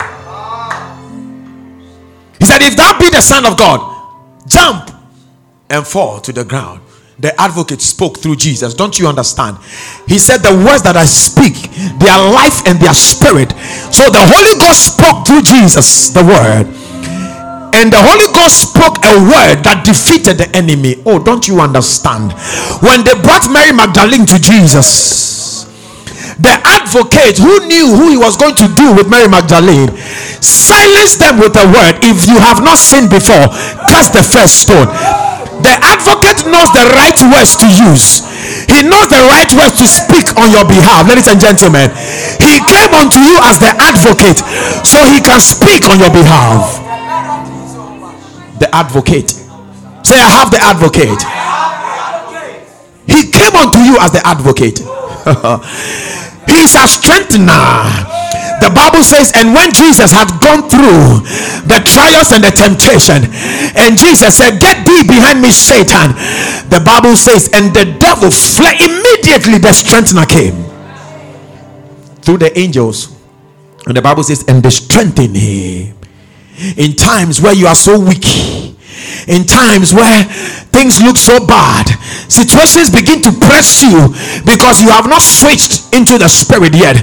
He 2.38 2.44
said, 2.44 2.62
If 2.62 2.76
thou 2.76 2.98
be 2.98 3.10
the 3.10 3.20
Son 3.20 3.46
of 3.46 3.56
God, 3.56 3.80
jump 4.46 4.90
and 5.70 5.86
fall 5.86 6.20
to 6.20 6.32
the 6.32 6.44
ground. 6.44 6.80
The 7.18 7.40
advocate 7.40 7.80
spoke 7.80 8.18
through 8.18 8.36
Jesus. 8.36 8.74
Don't 8.74 8.98
you 8.98 9.06
understand? 9.06 9.58
He 10.08 10.18
said, 10.18 10.38
The 10.38 10.52
words 10.52 10.82
that 10.82 10.96
I 10.96 11.04
speak, 11.04 11.54
they 12.00 12.08
are 12.08 12.32
life 12.32 12.66
and 12.66 12.80
their 12.80 12.94
spirit. 12.94 13.52
So 13.94 14.10
the 14.10 14.18
Holy 14.18 14.58
Ghost 14.58 14.98
spoke 14.98 15.26
through 15.26 15.42
Jesus, 15.42 16.10
the 16.10 16.24
word 16.24 16.83
and 17.74 17.90
the 17.90 17.98
Holy 17.98 18.30
Ghost 18.30 18.70
spoke 18.70 19.02
a 19.02 19.18
word 19.26 19.66
that 19.66 19.82
defeated 19.82 20.38
the 20.38 20.46
enemy. 20.54 21.02
Oh, 21.02 21.18
don't 21.18 21.42
you 21.50 21.58
understand? 21.58 22.30
When 22.86 23.02
they 23.02 23.18
brought 23.18 23.50
Mary 23.50 23.74
Magdalene 23.74 24.26
to 24.30 24.38
Jesus, 24.38 25.66
the 26.38 26.54
advocate 26.62 27.38
who 27.38 27.66
knew 27.66 27.94
who 27.94 28.14
he 28.14 28.18
was 28.18 28.38
going 28.38 28.54
to 28.58 28.70
do 28.78 28.94
with 28.94 29.10
Mary 29.10 29.26
Magdalene 29.26 29.90
silenced 30.42 31.18
them 31.18 31.42
with 31.42 31.54
a 31.58 31.66
word. 31.66 31.98
If 32.06 32.30
you 32.30 32.38
have 32.38 32.62
not 32.62 32.78
seen 32.78 33.10
before, 33.10 33.50
cast 33.90 34.14
the 34.14 34.22
first 34.22 34.66
stone. 34.66 34.86
The 35.62 35.74
advocate 35.82 36.46
knows 36.46 36.70
the 36.74 36.86
right 36.94 37.18
words 37.26 37.58
to 37.58 37.66
use. 37.90 38.22
He 38.70 38.86
knows 38.86 39.10
the 39.10 39.22
right 39.30 39.50
words 39.54 39.82
to 39.82 39.86
speak 39.90 40.30
on 40.38 40.54
your 40.54 40.66
behalf, 40.66 41.10
ladies 41.10 41.26
and 41.26 41.42
gentlemen. 41.42 41.90
He 42.38 42.62
came 42.70 42.92
unto 42.94 43.18
you 43.18 43.34
as 43.42 43.58
the 43.58 43.74
advocate 43.82 44.38
so 44.86 45.02
he 45.10 45.18
can 45.18 45.42
speak 45.42 45.90
on 45.90 45.98
your 45.98 46.14
behalf. 46.14 46.93
The 48.64 48.74
advocate. 48.74 49.30
Say, 50.04 50.16
I 50.16 50.30
have 50.40 50.48
the 50.48 50.60
advocate. 50.60 51.20
He 53.04 53.28
came 53.28 53.52
unto 53.52 53.78
you 53.84 54.00
as 54.00 54.12
the 54.12 54.24
advocate. 54.24 54.80
He's 56.48 56.72
a 56.76 56.88
strengthener. 56.88 57.76
The 58.64 58.72
Bible 58.72 59.04
says, 59.04 59.32
and 59.36 59.52
when 59.52 59.72
Jesus 59.74 60.12
had 60.12 60.32
gone 60.40 60.64
through 60.72 61.20
the 61.68 61.84
trials 61.84 62.32
and 62.32 62.40
the 62.40 62.52
temptation, 62.52 63.28
and 63.76 63.98
Jesus 63.98 64.38
said, 64.38 64.56
Get 64.60 64.86
thee 64.86 65.04
behind 65.04 65.42
me, 65.42 65.50
Satan. 65.50 66.16
The 66.72 66.80
Bible 66.80 67.16
says, 67.16 67.50
and 67.52 67.74
the 67.74 67.84
devil 68.00 68.30
fled 68.30 68.80
immediately, 68.80 69.58
the 69.58 69.72
strengthener 69.72 70.24
came 70.24 70.64
through 72.22 72.38
the 72.38 72.56
angels. 72.56 73.12
And 73.86 73.94
the 73.94 74.02
Bible 74.02 74.22
says, 74.22 74.44
and 74.48 74.62
they 74.62 74.70
strengthened 74.70 75.36
him 75.36 75.93
in 76.76 76.94
times 76.94 77.40
where 77.40 77.54
you 77.54 77.66
are 77.66 77.74
so 77.74 77.98
weak 77.98 78.24
in 79.26 79.44
times 79.44 79.92
where 79.92 80.24
things 80.70 81.00
look 81.02 81.16
so 81.16 81.44
bad 81.46 81.88
situations 82.28 82.90
begin 82.90 83.20
to 83.22 83.32
press 83.32 83.82
you 83.82 84.10
because 84.44 84.80
you 84.82 84.90
have 84.90 85.06
not 85.06 85.22
switched 85.22 85.92
into 85.94 86.18
the 86.18 86.26
spirit 86.28 86.74
yet. 86.74 86.98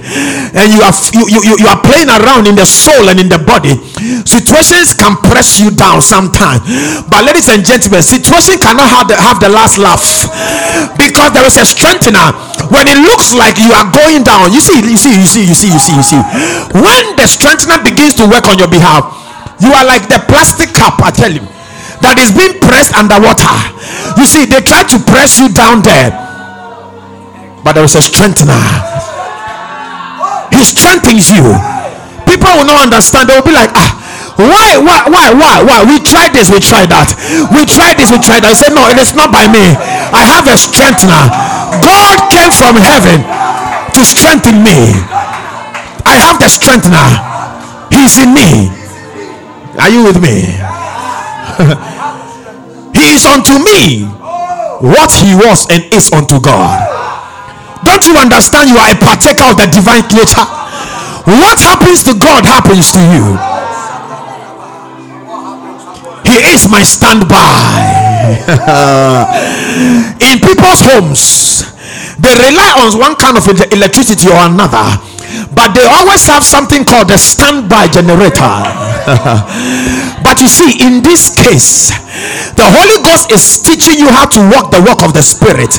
And 0.51 0.67
you 0.75 0.84
are 0.84 0.93
you, 1.15 1.39
you, 1.39 1.41
you 1.63 1.67
are 1.72 1.79
playing 1.79 2.12
around 2.12 2.48
in 2.51 2.60
the 2.60 2.67
soul 2.67 3.08
and 3.08 3.17
in 3.20 3.31
the 3.31 3.39
body. 3.39 3.79
Situations 4.27 4.93
can 4.93 5.15
press 5.17 5.60
you 5.62 5.72
down 5.72 6.03
sometimes. 6.03 6.62
But 7.08 7.24
ladies 7.24 7.48
and 7.48 7.63
gentlemen 7.63 8.03
situation 8.03 8.60
cannot 8.60 8.89
have 8.91 9.08
the, 9.08 9.15
have 9.15 9.39
the 9.39 9.50
last 9.50 9.79
laugh 9.79 10.03
because 11.00 11.31
there 11.31 11.48
is 11.48 11.55
a 11.55 11.65
strengthener. 11.65 12.36
When 12.70 12.88
it 12.88 13.00
looks 13.00 13.34
like 13.34 13.58
you 13.58 13.72
are 13.74 13.88
going 13.89 14.24
down 14.24 14.51
you 14.51 14.62
see 14.62 14.79
you 14.79 14.98
see 14.98 15.15
you 15.15 15.27
see 15.27 15.43
you 15.48 15.55
see 15.55 15.72
you 15.72 15.79
see 15.79 15.96
you 15.96 16.05
see. 16.05 16.22
When 16.75 17.15
the 17.15 17.27
strengthener 17.27 17.79
begins 17.84 18.15
to 18.20 18.27
work 18.27 18.48
on 18.48 18.60
your 18.60 18.70
behalf 18.70 19.21
you 19.62 19.72
are 19.72 19.86
like 19.86 20.10
the 20.10 20.20
plastic 20.27 20.74
cup 20.74 21.00
i 21.01 21.12
tell 21.12 21.32
you 21.32 21.46
that 22.01 22.18
is 22.18 22.34
being 22.34 22.58
pressed 22.58 22.98
underwater. 22.98 23.50
You 24.18 24.25
see, 24.25 24.50
they 24.50 24.60
try 24.65 24.82
to 24.89 24.98
press 25.06 25.38
you 25.38 25.53
down 25.53 25.86
there, 25.86 26.10
but 27.62 27.77
there 27.77 27.86
is 27.86 27.94
a 27.94 28.01
strengthener. 28.01 28.58
He 30.50 30.65
strengthens 30.65 31.30
you. 31.30 31.46
People 32.25 32.51
will 32.58 32.68
not 32.68 32.89
understand. 32.89 33.30
They 33.30 33.38
will 33.38 33.46
be 33.46 33.53
like, 33.53 33.70
ah, 33.77 33.94
why, 34.36 34.82
why, 34.82 35.06
why, 35.08 35.30
why, 35.32 35.56
why? 35.62 35.80
We 35.86 36.01
tried 36.01 36.34
this, 36.34 36.50
we 36.50 36.58
tried 36.58 36.89
that. 36.89 37.13
We 37.53 37.70
tried 37.70 38.01
this, 38.01 38.10
we 38.10 38.18
tried 38.18 38.44
that. 38.44 38.51
I 38.51 38.58
said, 38.58 38.74
no, 38.74 38.89
it 38.89 38.98
is 38.98 39.13
not 39.13 39.30
by 39.30 39.46
me. 39.46 39.77
I 40.12 40.25
have 40.25 40.50
a 40.50 40.58
strengthener. 40.58 41.30
God 41.86 42.18
came 42.34 42.50
from 42.50 42.75
heaven 42.82 43.22
to 43.94 44.01
strengthen 44.01 44.65
me. 44.65 44.98
I 46.01 46.18
have 46.18 46.41
the 46.41 46.50
strengthener. 46.50 47.08
He's 47.94 48.18
in 48.18 48.34
me. 48.34 48.81
Are 49.80 49.90
you 49.90 50.04
with 50.04 50.20
me? 50.20 50.42
he 52.98 53.16
is 53.16 53.24
unto 53.25 53.56
me 53.63 54.04
what 54.84 55.12
he 55.13 55.36
was 55.36 55.68
and 55.72 55.84
is 55.94 56.12
unto 56.12 56.40
God. 56.40 56.80
Don't 57.84 58.06
you 58.06 58.16
understand? 58.18 58.70
You 58.70 58.78
are 58.78 58.92
a 58.92 58.96
partaker 58.96 59.46
of 59.48 59.58
the 59.58 59.68
divine 59.72 60.04
nature. 60.12 60.44
What 61.25 61.60
happens 61.60 62.04
to 62.04 62.13
God 62.18 62.46
happens 62.46 62.92
to 62.94 63.00
you. 63.00 63.38
He 66.28 66.38
is 66.54 66.68
my 66.70 66.84
standby. 66.84 67.88
In 70.22 70.40
people's 70.40 70.82
homes, 70.82 71.63
they 72.20 72.34
rely 72.36 72.74
on 72.84 73.00
one 73.00 73.16
kind 73.16 73.38
of 73.38 73.48
electricity 73.72 74.28
or 74.30 74.46
another 74.46 75.00
but 75.54 75.74
they 75.74 75.84
always 75.84 76.25
have 76.28 76.44
something 76.44 76.84
called 76.84 77.12
a 77.12 77.18
standby 77.18 77.88
generator. 77.88 78.90
but 80.26 80.38
you 80.41 80.49
see, 80.49 80.78
in 80.82 81.02
this 81.02 81.34
case, 81.34 81.89
the 82.54 82.67
Holy 82.67 83.02
Ghost 83.02 83.32
is 83.32 83.62
teaching 83.62 83.97
you 83.97 84.10
how 84.10 84.30
to 84.30 84.39
walk 84.54 84.69
the 84.69 84.82
walk 84.82 85.02
of 85.02 85.13
the 85.13 85.23
Spirit. 85.26 85.73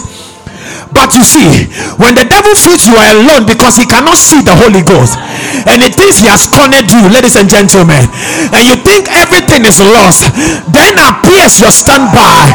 But 0.93 1.17
you 1.17 1.25
see, 1.25 1.73
when 1.97 2.13
the 2.13 2.29
devil 2.29 2.53
feels 2.53 2.85
you 2.85 2.93
are 3.01 3.17
alone 3.17 3.49
because 3.49 3.81
he 3.81 3.89
cannot 3.89 4.21
see 4.21 4.45
the 4.45 4.53
Holy 4.53 4.85
Ghost 4.85 5.17
and 5.65 5.81
he 5.81 5.89
thinks 5.89 6.21
he 6.21 6.29
has 6.29 6.45
cornered 6.45 6.85
you, 6.85 7.09
ladies 7.09 7.41
and 7.41 7.49
gentlemen, 7.49 8.05
and 8.53 8.63
you 8.69 8.77
think 8.77 9.09
everything 9.09 9.65
is 9.65 9.81
lost, 9.81 10.29
then 10.69 11.01
appears 11.01 11.65
your 11.65 11.73
standby. 11.73 12.53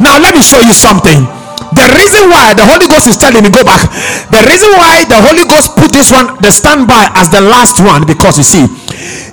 Now, 0.00 0.16
let 0.16 0.32
me 0.32 0.40
show 0.40 0.60
you 0.64 0.72
something 0.72 1.28
the 1.76 1.86
reason 1.92 2.32
why 2.32 2.56
the 2.56 2.64
Holy 2.64 2.88
Ghost 2.88 3.04
is 3.04 3.20
telling 3.20 3.44
me 3.44 3.52
go 3.52 3.60
back, 3.60 3.84
the 4.32 4.40
reason 4.48 4.72
why 4.80 5.04
the 5.04 5.20
Holy 5.20 5.44
Ghost 5.44 5.76
put 5.76 5.92
this 5.92 6.08
one, 6.08 6.32
the 6.40 6.48
standby, 6.48 7.12
as 7.12 7.28
the 7.28 7.44
last 7.44 7.84
one, 7.84 8.08
because 8.08 8.40
you 8.40 8.46
see, 8.46 8.64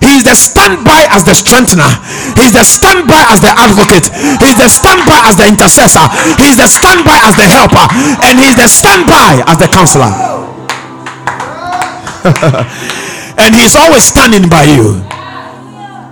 He 0.03 0.19
is 0.19 0.27
the 0.27 0.35
standby 0.35 1.07
as 1.15 1.23
the 1.23 1.31
strengthener, 1.31 1.87
He's 2.35 2.51
the 2.51 2.67
standby 2.67 3.23
as 3.31 3.39
the 3.39 3.55
advocate, 3.55 4.11
He's 4.43 4.59
the 4.59 4.67
standby 4.67 5.23
as 5.23 5.39
the 5.39 5.47
intercessor, 5.47 6.03
He's 6.35 6.59
the 6.59 6.67
standby 6.67 7.23
as 7.23 7.39
the 7.39 7.47
helper, 7.47 7.87
and 8.27 8.35
He's 8.35 8.59
the 8.59 8.67
standby 8.67 9.47
as 9.47 9.57
the 9.63 9.71
counselor. 9.71 10.11
and 13.39 13.55
He's 13.55 13.75
always 13.79 14.03
standing 14.03 14.49
by 14.51 14.67
you. 14.67 14.99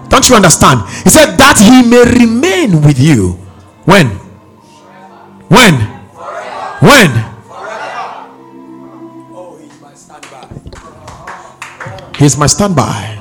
Don't 0.07 0.27
you 0.29 0.35
understand? 0.39 0.87
He 1.03 1.09
said 1.11 1.35
that 1.35 1.59
He 1.59 1.83
may 1.83 2.07
remain 2.07 2.81
with 2.81 2.97
you. 2.97 3.33
When? 3.83 4.07
When? 5.51 5.75
When? 6.79 7.11
Oh, 9.35 9.59
he's 9.59 9.81
my 9.81 9.93
standby. 9.93 10.47
he's 12.17 12.37
my 12.37 12.47
standby. 12.47 13.20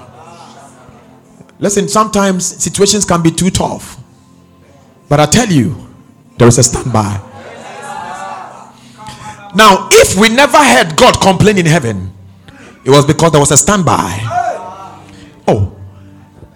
Listen, 1.60 1.88
sometimes 1.88 2.46
situations 2.62 3.04
can 3.04 3.22
be 3.22 3.30
too 3.30 3.50
tough. 3.50 3.98
But 5.08 5.20
I 5.20 5.26
tell 5.26 5.48
you, 5.48 5.76
there 6.38 6.48
is 6.48 6.58
a 6.58 6.62
standby. 6.62 7.20
Now, 9.54 9.88
if 9.90 10.16
we 10.18 10.28
never 10.28 10.58
heard 10.58 10.96
God 10.96 11.20
complain 11.20 11.58
in 11.58 11.66
heaven, 11.66 12.12
it 12.84 12.90
was 12.90 13.04
because 13.04 13.32
there 13.32 13.40
was 13.40 13.50
a 13.50 13.56
standby. 13.56 14.20
Oh, 15.46 15.76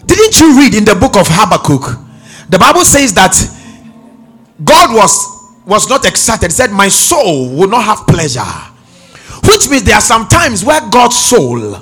didn't 0.06 0.40
you 0.40 0.58
read 0.58 0.74
in 0.74 0.84
the 0.84 0.94
book 0.94 1.16
of 1.16 1.26
Habakkuk? 1.28 2.00
The 2.48 2.58
Bible 2.58 2.84
says 2.84 3.12
that 3.14 3.34
God 4.62 4.94
was 4.94 5.34
was 5.66 5.88
not 5.88 6.06
excited. 6.06 6.46
He 6.46 6.52
said, 6.52 6.70
My 6.70 6.88
soul 6.88 7.56
will 7.56 7.68
not 7.68 7.84
have 7.84 8.06
pleasure. 8.06 8.40
Which 9.50 9.68
means 9.68 9.82
there 9.82 9.96
are 9.96 10.00
some 10.00 10.28
times 10.28 10.64
where 10.64 10.80
God's 10.90 11.18
soul, 11.18 11.76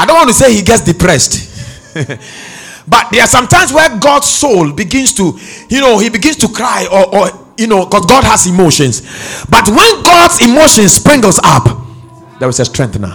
I 0.00 0.06
don't 0.06 0.16
want 0.16 0.28
to 0.28 0.34
say 0.34 0.54
he 0.54 0.62
gets 0.62 0.80
depressed. 0.82 1.92
but 2.88 3.10
there 3.12 3.20
are 3.20 3.26
some 3.26 3.46
times 3.46 3.70
where 3.70 3.98
God's 3.98 4.28
soul 4.28 4.72
begins 4.72 5.12
to, 5.14 5.38
you 5.68 5.82
know, 5.82 5.98
he 5.98 6.08
begins 6.08 6.36
to 6.36 6.48
cry 6.48 6.86
or, 6.90 7.14
or 7.14 7.52
you 7.58 7.66
know, 7.66 7.84
because 7.84 8.06
God 8.06 8.24
has 8.24 8.46
emotions. 8.46 9.02
But 9.50 9.68
when 9.68 10.02
God's 10.02 10.40
emotions 10.40 10.92
sprinkles 10.92 11.38
up, 11.44 11.68
there 12.38 12.48
is 12.48 12.58
a 12.60 12.64
strengthener. 12.64 13.12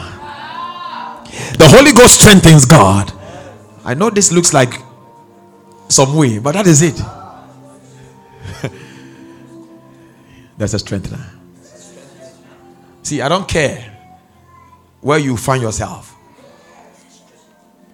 The 1.58 1.68
Holy 1.68 1.92
Ghost 1.92 2.22
strengthens 2.22 2.66
God. 2.66 3.12
I 3.84 3.96
know 3.96 4.12
this 4.12 4.32
looks 4.32 4.54
like 4.54 4.80
some 5.90 6.16
way, 6.16 6.38
but 6.38 6.54
that 6.54 6.68
is 6.68 6.84
it. 6.84 7.02
There's 10.60 10.76
a 10.76 10.80
strengthener. 10.80 11.32
See, 13.02 13.22
I 13.22 13.30
don't 13.30 13.48
care 13.48 13.92
where 15.02 15.18
you 15.18 15.36
find 15.36 15.64
yourself. 15.64 16.15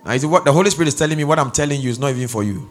Now, 0.04 0.14
is 0.14 0.26
what 0.26 0.46
the 0.46 0.52
Holy 0.52 0.70
Spirit 0.70 0.88
is 0.88 0.96
telling 0.96 1.18
me, 1.18 1.24
what 1.24 1.38
I'm 1.38 1.52
telling 1.52 1.80
you 1.80 1.90
is 1.90 2.00
not 2.00 2.10
even 2.10 2.28
for 2.28 2.44
you. 2.44 2.70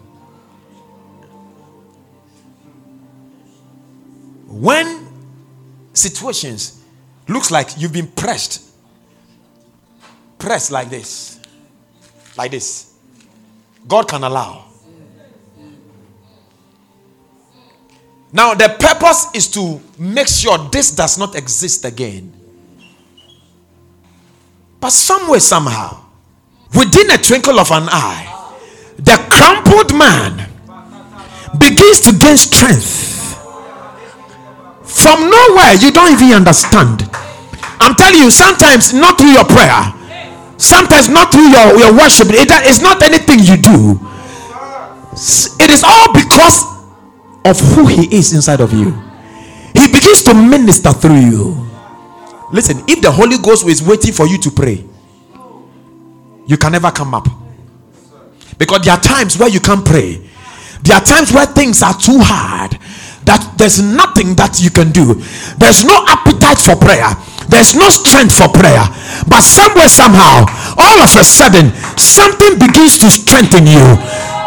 When 4.49 5.07
situations 5.93 6.83
looks 7.29 7.51
like 7.51 7.79
you've 7.79 7.93
been 7.93 8.09
pressed, 8.09 8.69
pressed 10.39 10.73
like 10.73 10.91
this, 10.91 11.39
like 12.37 12.51
this, 12.51 12.95
God 13.87 14.09
can 14.09 14.25
allow. 14.25 14.65
Now, 18.33 18.55
the 18.55 18.69
purpose 18.79 19.27
is 19.35 19.49
to 19.49 19.81
make 19.99 20.29
sure 20.29 20.57
this 20.71 20.93
does 20.93 21.19
not 21.19 21.35
exist 21.35 21.85
again. 21.85 22.33
But 24.81 24.91
somewhere, 24.91 25.41
somehow, 25.41 26.05
within 26.75 27.11
a 27.11 27.19
twinkle 27.19 27.59
of 27.59 27.71
an 27.71 27.89
eye, 27.91 28.27
the 28.97 29.17
crumpled 29.31 29.97
man 29.97 30.49
begins 31.59 32.01
to 32.01 32.13
gain 32.17 32.37
strength. 32.37 33.09
From 34.85 35.31
nowhere, 35.31 35.75
you 35.81 35.93
don't 35.93 36.13
even 36.13 36.37
understand. 36.37 37.09
I'm 37.81 37.95
telling 37.95 38.19
you, 38.21 38.31
sometimes 38.31 38.93
not 38.93 39.19
through 39.19 39.31
your 39.33 39.45
prayer, 39.45 39.95
sometimes 40.59 41.09
not 41.09 41.33
through 41.33 41.49
your, 41.49 41.79
your 41.79 41.93
worship, 41.97 42.29
it 42.31 42.51
is 42.67 42.83
not 42.83 43.03
anything 43.03 43.39
you 43.41 43.57
do. 43.57 43.99
It 45.59 45.71
is 45.71 45.83
all 45.85 46.13
because 46.13 46.65
of 47.45 47.59
who 47.75 47.87
he 47.87 48.15
is 48.17 48.33
inside 48.35 48.61
of 48.61 48.73
you 48.73 48.93
he 49.75 49.87
begins 49.87 50.23
to 50.23 50.35
minister 50.35 50.93
through 50.93 51.21
you 51.21 51.67
listen 52.53 52.83
if 52.89 53.01
the 53.01 53.11
holy 53.11 53.39
ghost 53.39 53.67
is 53.67 53.83
waiting 53.83 54.13
for 54.13 54.27
you 54.27 54.39
to 54.39 54.51
pray 54.51 54.85
you 56.51 56.59
can 56.59 56.73
never 56.73 56.91
come 56.91 57.15
up 57.15 57.29
Because 58.59 58.83
there 58.83 58.93
are 58.93 59.01
times 59.01 59.39
where 59.39 59.49
you 59.49 59.61
can't 59.61 59.87
pray. 59.87 60.21
There 60.83 60.97
are 60.97 61.01
times 61.01 61.33
where 61.33 61.47
things 61.47 61.81
are 61.81 61.95
too 61.97 62.19
hard 62.21 62.77
that 63.25 63.41
there's 63.57 63.81
nothing 63.81 64.37
that 64.37 64.61
you 64.61 64.69
can 64.69 64.93
do. 64.93 65.17
There's 65.57 65.81
no 65.85 65.97
appetite 66.09 66.61
for 66.61 66.77
prayer. 66.77 67.09
There's 67.49 67.73
no 67.73 67.89
strength 67.89 68.37
for 68.37 68.53
prayer. 68.53 68.85
But 69.29 69.41
somewhere, 69.41 69.89
somehow, 69.89 70.45
all 70.77 70.99
of 71.01 71.09
a 71.15 71.25
sudden, 71.25 71.73
something 71.97 72.61
begins 72.61 73.01
to 73.01 73.09
strengthen 73.09 73.65
you. 73.65 73.85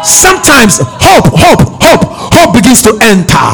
Sometimes 0.06 0.78
hope, 0.78 1.34
hope, 1.34 1.62
hope, 1.82 2.04
hope 2.38 2.50
begins 2.54 2.82
to 2.86 2.94
enter. 3.02 3.48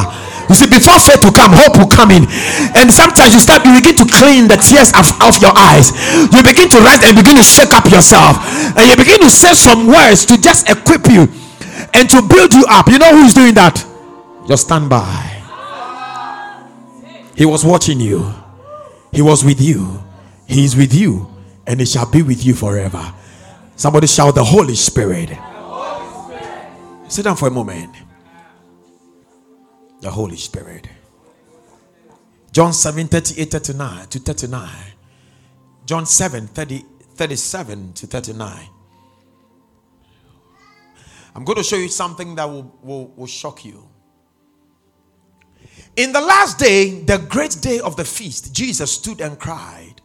You 0.51 0.59
see, 0.59 0.67
before 0.67 0.99
faith 0.99 1.23
to 1.23 1.31
come, 1.31 1.55
hope 1.55 1.79
will 1.79 1.87
come 1.87 2.11
in. 2.11 2.27
And 2.75 2.91
sometimes 2.91 3.33
you 3.33 3.39
start, 3.39 3.63
you 3.63 3.71
begin 3.79 3.95
to 4.03 4.07
clean 4.11 4.51
the 4.51 4.59
tears 4.59 4.91
of, 4.99 5.07
of 5.23 5.39
your 5.39 5.55
eyes. 5.55 5.95
You 6.35 6.43
begin 6.43 6.67
to 6.75 6.79
rise 6.83 7.07
and 7.07 7.15
begin 7.15 7.39
to 7.39 7.47
shake 7.47 7.71
up 7.71 7.87
yourself. 7.87 8.43
And 8.75 8.83
you 8.91 8.99
begin 8.99 9.23
to 9.23 9.31
say 9.31 9.55
some 9.55 9.87
words 9.87 10.27
to 10.27 10.35
just 10.35 10.69
equip 10.69 11.07
you 11.07 11.31
and 11.95 12.11
to 12.11 12.19
build 12.27 12.53
you 12.53 12.67
up. 12.69 12.89
You 12.91 12.99
know 12.99 13.15
who 13.15 13.23
is 13.31 13.35
doing 13.35 13.55
that? 13.55 13.79
Just 14.49 14.67
stand 14.67 14.91
by. 14.91 15.39
He 17.37 17.47
was 17.47 17.65
watching 17.65 18.01
you. 18.01 18.35
He 19.13 19.23
was 19.23 19.45
with 19.45 19.61
you. 19.61 20.03
He 20.49 20.65
is 20.65 20.77
with 20.77 20.93
you. 20.93 21.31
And 21.65 21.79
he 21.79 21.87
shall 21.87 22.11
be 22.11 22.23
with 22.23 22.45
you 22.45 22.55
forever. 22.55 23.15
Somebody 23.77 24.09
shout 24.09 24.35
the 24.35 24.43
Holy 24.43 24.75
Spirit. 24.75 25.31
Sit 27.09 27.23
down 27.25 27.37
for 27.37 27.47
a 27.47 27.51
moment. 27.51 27.95
The 30.01 30.11
Holy 30.11 30.37
Spirit. 30.37 30.89
John 32.53 32.73
7 32.73 33.07
38 33.09 33.51
39 33.51 34.07
to 34.09 34.19
39. 34.19 34.71
John 35.87 36.07
7 36.07 36.47
30, 36.47 36.85
37 37.15 37.93
to 37.95 38.07
39. 38.07 38.69
I'm 41.35 41.45
going 41.45 41.57
to 41.59 41.65
show 41.65 41.77
you 41.77 41.89
something 41.89 42.35
that 42.35 42.45
will, 42.45 42.75
will, 42.83 43.07
will 43.17 43.27
shock 43.27 43.65
you. 43.65 43.89
In 45.97 46.13
the 46.13 46.21
last 46.21 46.59
day, 46.59 47.03
the 47.03 47.19
great 47.19 47.59
day 47.61 47.81
of 47.81 47.97
the 47.97 48.05
feast, 48.05 48.55
Jesus 48.55 48.93
stood 48.93 49.21
and 49.21 49.39
cried. 49.39 50.01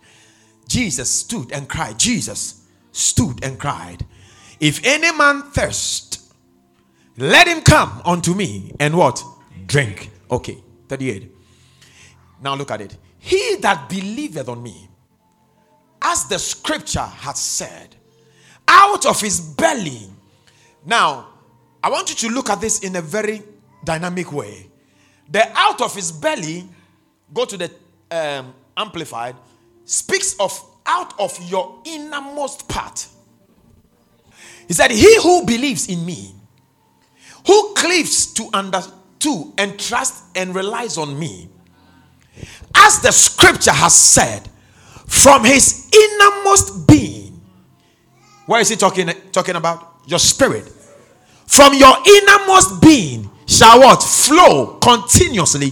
Jesus 0.67 1.09
stood 1.09 1.51
and 1.51 1.69
cried. 1.69 1.99
Jesus 1.99 2.65
stood 2.91 3.43
and 3.43 3.59
cried. 3.59 4.05
If 4.59 4.83
any 4.85 5.15
man 5.15 5.43
thirst, 5.51 6.33
let 7.17 7.47
him 7.47 7.61
come 7.61 8.01
unto 8.05 8.33
me 8.33 8.73
and 8.79 8.97
what? 8.97 9.23
Drink. 9.65 10.11
Okay, 10.29 10.57
38. 10.87 11.31
Now 12.41 12.55
look 12.55 12.71
at 12.71 12.81
it. 12.81 12.97
He 13.19 13.55
that 13.61 13.89
believeth 13.89 14.47
on 14.49 14.61
me, 14.61 14.87
as 16.01 16.25
the 16.25 16.37
scripture 16.37 16.99
has 16.99 17.39
said, 17.39 17.95
out 18.67 19.05
of 19.05 19.19
his 19.19 19.39
belly. 19.39 20.09
Now, 20.85 21.29
I 21.83 21.89
want 21.89 22.09
you 22.09 22.29
to 22.29 22.35
look 22.35 22.49
at 22.49 22.61
this 22.61 22.79
in 22.79 22.95
a 22.95 23.01
very 23.01 23.41
dynamic 23.83 24.31
way. 24.31 24.69
The 25.29 25.49
out 25.57 25.81
of 25.81 25.95
his 25.95 26.11
belly, 26.11 26.67
go 27.33 27.45
to 27.45 27.57
the 27.57 27.71
um, 28.11 28.53
amplified, 28.77 29.35
speaks 29.85 30.35
of 30.39 30.51
out 30.85 31.19
of 31.19 31.37
your 31.49 31.79
innermost 31.85 32.67
part. 32.67 33.07
He 34.67 34.73
said, 34.73 34.91
He 34.91 35.19
who 35.21 35.45
believes 35.45 35.87
in 35.89 36.05
me, 36.05 36.33
who 37.47 37.73
cleaves 37.73 38.33
to 38.33 38.49
under 38.53 38.81
and 39.57 39.79
trusts 39.79 40.23
and 40.35 40.53
relies 40.53 40.97
on 40.97 41.17
me, 41.17 41.49
as 42.75 42.99
the 43.01 43.11
scripture 43.11 43.71
has 43.71 43.95
said, 43.95 44.49
from 45.07 45.43
his 45.43 45.89
innermost 45.93 46.87
being. 46.87 47.41
Where 48.45 48.61
is 48.61 48.69
he 48.69 48.75
talking, 48.75 49.09
talking 49.31 49.55
about? 49.55 49.93
Your 50.05 50.19
spirit. 50.19 50.67
From 51.47 51.73
your 51.73 51.95
innermost 52.05 52.81
being 52.81 53.29
shall 53.47 53.79
what? 53.79 54.01
Flow 54.03 54.77
continuously 54.79 55.71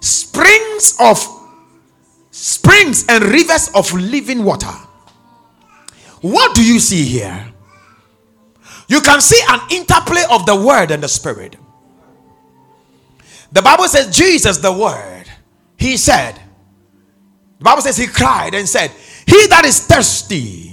springs 0.00 0.96
of 0.98 1.24
springs 2.30 3.04
and 3.08 3.22
rivers 3.24 3.70
of 3.74 3.92
living 3.92 4.44
water. 4.44 4.72
What 6.20 6.54
do 6.54 6.64
you 6.64 6.80
see 6.80 7.04
here? 7.04 7.52
You 8.88 9.00
can 9.00 9.20
see 9.20 9.40
an 9.48 9.60
interplay 9.70 10.24
of 10.30 10.46
the 10.46 10.56
word 10.56 10.90
and 10.90 11.02
the 11.02 11.08
spirit. 11.08 11.56
The 13.52 13.62
Bible 13.62 13.84
says, 13.88 14.16
Jesus, 14.16 14.58
the 14.58 14.72
word, 14.72 15.24
he 15.76 15.96
said, 15.96 16.40
the 17.58 17.64
Bible 17.64 17.82
says 17.82 17.96
he 17.96 18.08
cried 18.08 18.54
and 18.54 18.68
said, 18.68 18.90
He 19.26 19.46
that 19.48 19.64
is 19.64 19.86
thirsty. 19.86 20.72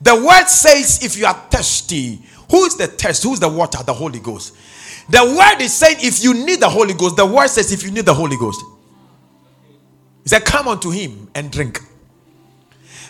The 0.00 0.14
word 0.14 0.46
says, 0.46 1.02
if 1.02 1.16
you 1.16 1.26
are 1.26 1.34
thirsty, 1.50 2.20
who 2.50 2.64
is 2.64 2.76
the 2.76 2.86
thirst? 2.88 3.22
Who 3.22 3.32
is 3.32 3.40
the 3.40 3.48
water? 3.48 3.82
The 3.84 3.94
Holy 3.94 4.20
Ghost. 4.20 4.54
The 5.08 5.24
word 5.24 5.62
is 5.62 5.72
saying 5.72 5.96
if 6.00 6.22
you 6.22 6.34
need 6.34 6.60
the 6.60 6.68
Holy 6.68 6.94
Ghost, 6.94 7.16
the 7.16 7.26
word 7.26 7.48
says 7.48 7.72
if 7.72 7.82
you 7.82 7.90
need 7.90 8.04
the 8.04 8.14
Holy 8.14 8.36
Ghost. 8.36 8.62
He 10.22 10.28
said, 10.28 10.44
Come 10.44 10.68
unto 10.68 10.90
him 10.90 11.28
and 11.34 11.50
drink. 11.50 11.80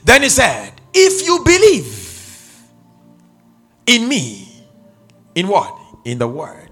Then 0.04 0.22
he 0.22 0.28
said, 0.28 0.72
If 0.94 1.26
you 1.26 1.42
believe 1.44 2.62
in 3.86 4.08
me, 4.08 4.48
in 5.34 5.48
what? 5.48 5.78
In 6.04 6.18
the 6.18 6.28
word. 6.28 6.71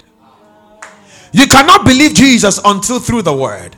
You 1.32 1.46
cannot 1.46 1.84
believe 1.84 2.14
Jesus 2.14 2.60
until 2.64 2.98
through 2.98 3.22
the 3.22 3.32
word. 3.32 3.76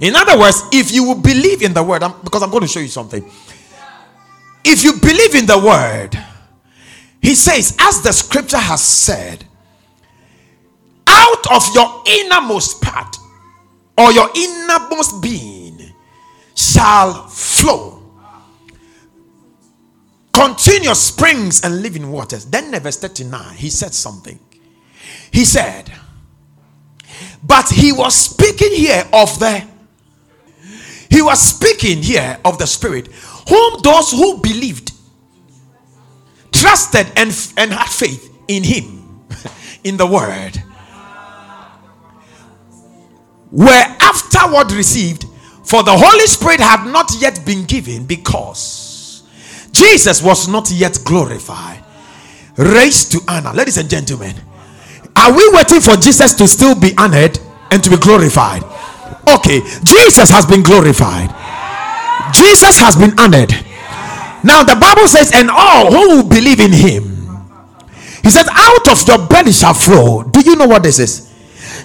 In 0.00 0.14
other 0.16 0.38
words, 0.38 0.62
if 0.72 0.92
you 0.92 1.04
will 1.04 1.20
believe 1.20 1.62
in 1.62 1.72
the 1.72 1.82
word, 1.82 2.02
I'm, 2.02 2.14
because 2.22 2.42
I'm 2.42 2.50
going 2.50 2.62
to 2.62 2.68
show 2.68 2.80
you 2.80 2.88
something. 2.88 3.24
If 4.64 4.82
you 4.82 4.94
believe 4.94 5.34
in 5.34 5.46
the 5.46 5.58
word, 5.58 6.18
he 7.20 7.34
says, 7.34 7.76
as 7.78 8.02
the 8.02 8.12
scripture 8.12 8.58
has 8.58 8.82
said, 8.82 9.44
out 11.06 11.52
of 11.52 11.62
your 11.74 12.02
innermost 12.06 12.82
part 12.82 13.16
or 13.96 14.12
your 14.12 14.28
innermost 14.34 15.22
being 15.22 15.92
shall 16.54 17.28
flow 17.28 17.94
continuous 20.34 21.00
springs 21.00 21.64
and 21.64 21.80
living 21.80 22.10
waters. 22.10 22.44
Then, 22.44 22.72
verse 22.80 22.98
39, 22.98 23.54
he 23.54 23.70
said 23.70 23.94
something. 23.94 24.38
He 25.30 25.44
said, 25.44 25.90
But 27.42 27.68
he 27.68 27.92
was 27.92 28.14
speaking 28.14 28.72
here 28.72 29.06
of 29.12 29.38
the 29.38 29.64
he 31.10 31.22
was 31.22 31.40
speaking 31.40 32.02
here 32.02 32.38
of 32.44 32.58
the 32.58 32.66
spirit 32.66 33.06
whom 33.48 33.80
those 33.82 34.10
who 34.10 34.38
believed 34.38 34.92
trusted 36.50 37.06
and, 37.16 37.30
and 37.56 37.72
had 37.72 37.88
faith 37.88 38.34
in 38.48 38.64
him 38.64 39.20
in 39.84 39.96
the 39.96 40.06
word 40.06 40.60
were 43.54 43.84
afterward 44.00 44.72
received, 44.72 45.26
for 45.62 45.84
the 45.84 45.96
Holy 45.96 46.26
Spirit 46.26 46.60
had 46.60 46.90
not 46.90 47.10
yet 47.20 47.40
been 47.46 47.64
given 47.64 48.04
because 48.04 49.22
Jesus 49.70 50.20
was 50.22 50.48
not 50.48 50.70
yet 50.72 50.98
glorified, 51.04 51.82
raised 52.56 53.12
to 53.12 53.20
honor. 53.28 53.52
Ladies 53.52 53.78
and 53.78 53.88
gentlemen, 53.88 54.34
are 55.16 55.32
we 55.32 55.48
waiting 55.52 55.80
for 55.80 55.96
Jesus 55.96 56.34
to 56.34 56.48
still 56.48 56.78
be 56.78 56.92
honored 56.98 57.38
and 57.70 57.82
to 57.82 57.90
be 57.90 57.96
glorified? 57.96 58.62
Okay, 59.28 59.60
Jesus 59.82 60.30
has 60.30 60.46
been 60.46 60.62
glorified, 60.62 61.30
Jesus 62.32 62.78
has 62.78 62.96
been 62.96 63.18
honored. 63.18 63.52
Now, 64.44 64.62
the 64.62 64.76
Bible 64.76 65.08
says, 65.08 65.32
and 65.34 65.48
all 65.50 65.90
who 65.90 66.22
believe 66.28 66.60
in 66.60 66.72
him, 66.72 67.14
he 68.22 68.30
said, 68.30 68.44
out 68.50 68.88
of 68.88 69.08
your 69.08 69.26
belly 69.26 69.52
shall 69.52 69.72
flow. 69.72 70.22
Do 70.22 70.40
you 70.40 70.56
know 70.56 70.66
what 70.66 70.82
this 70.82 70.98
is? 70.98 71.30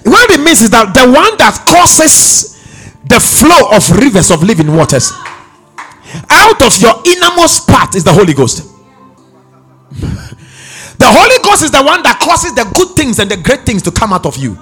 What 0.04 0.30
it 0.30 0.40
means 0.40 0.62
is 0.62 0.70
that 0.70 0.92
the 0.94 1.10
one 1.10 1.36
that 1.38 1.64
causes 1.68 2.56
the 3.04 3.20
flow 3.20 3.76
of 3.76 3.88
rivers 3.96 4.30
of 4.30 4.42
living 4.42 4.74
waters 4.74 5.12
out 6.28 6.60
of 6.62 6.76
your 6.80 6.94
innermost 7.06 7.66
part 7.66 7.94
is 7.94 8.04
the 8.04 8.12
Holy 8.12 8.34
Ghost. 8.34 8.66
The 11.00 11.06
Holy 11.08 11.42
Ghost 11.42 11.62
is 11.62 11.70
the 11.70 11.82
one 11.82 12.02
that 12.02 12.20
causes 12.20 12.54
the 12.54 12.70
good 12.74 12.94
things 12.94 13.18
and 13.18 13.30
the 13.30 13.38
great 13.38 13.60
things 13.60 13.80
to 13.82 13.90
come 13.90 14.12
out 14.12 14.26
of 14.26 14.36
you. 14.36 14.52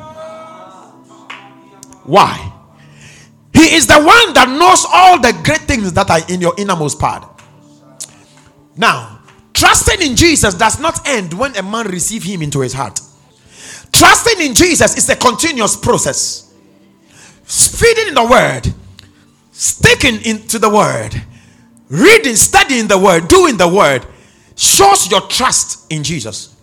Why? 2.05 2.53
He 3.53 3.74
is 3.74 3.88
the 3.88 3.98
one 3.98 4.35
that 4.35 4.48
knows 4.48 4.87
all 4.88 5.20
the 5.20 5.33
great 5.42 5.62
things 5.62 5.92
that 5.94 6.09
are 6.09 6.20
in 6.33 6.40
your 6.40 6.55
innermost 6.57 7.01
part. 7.01 7.29
Now, 8.77 9.18
trusting 9.53 10.01
in 10.01 10.14
Jesus 10.14 10.55
does 10.55 10.79
not 10.79 11.09
end 11.09 11.35
when 11.35 11.57
a 11.57 11.62
man 11.62 11.88
receives 11.88 12.24
him 12.24 12.40
into 12.42 12.61
his 12.61 12.72
heart. 12.72 13.01
Trusting 13.90 14.40
in 14.40 14.55
Jesus 14.55 14.96
is 14.96 15.09
a 15.09 15.16
continuous 15.16 15.74
process. 15.74 16.55
Feeding 17.42 18.09
in 18.09 18.14
the 18.14 18.24
word, 18.24 18.72
sticking 19.51 20.24
into 20.24 20.61
the 20.61 20.70
word, 20.70 21.20
reading, 21.88 22.37
studying 22.37 22.87
the 22.87 22.96
word, 22.96 23.27
doing 23.27 23.57
the 23.57 23.66
word 23.66 24.07
shows 24.59 25.11
your 25.11 25.23
trust 25.23 25.90
in 25.90 26.03
Jesus. 26.03 26.55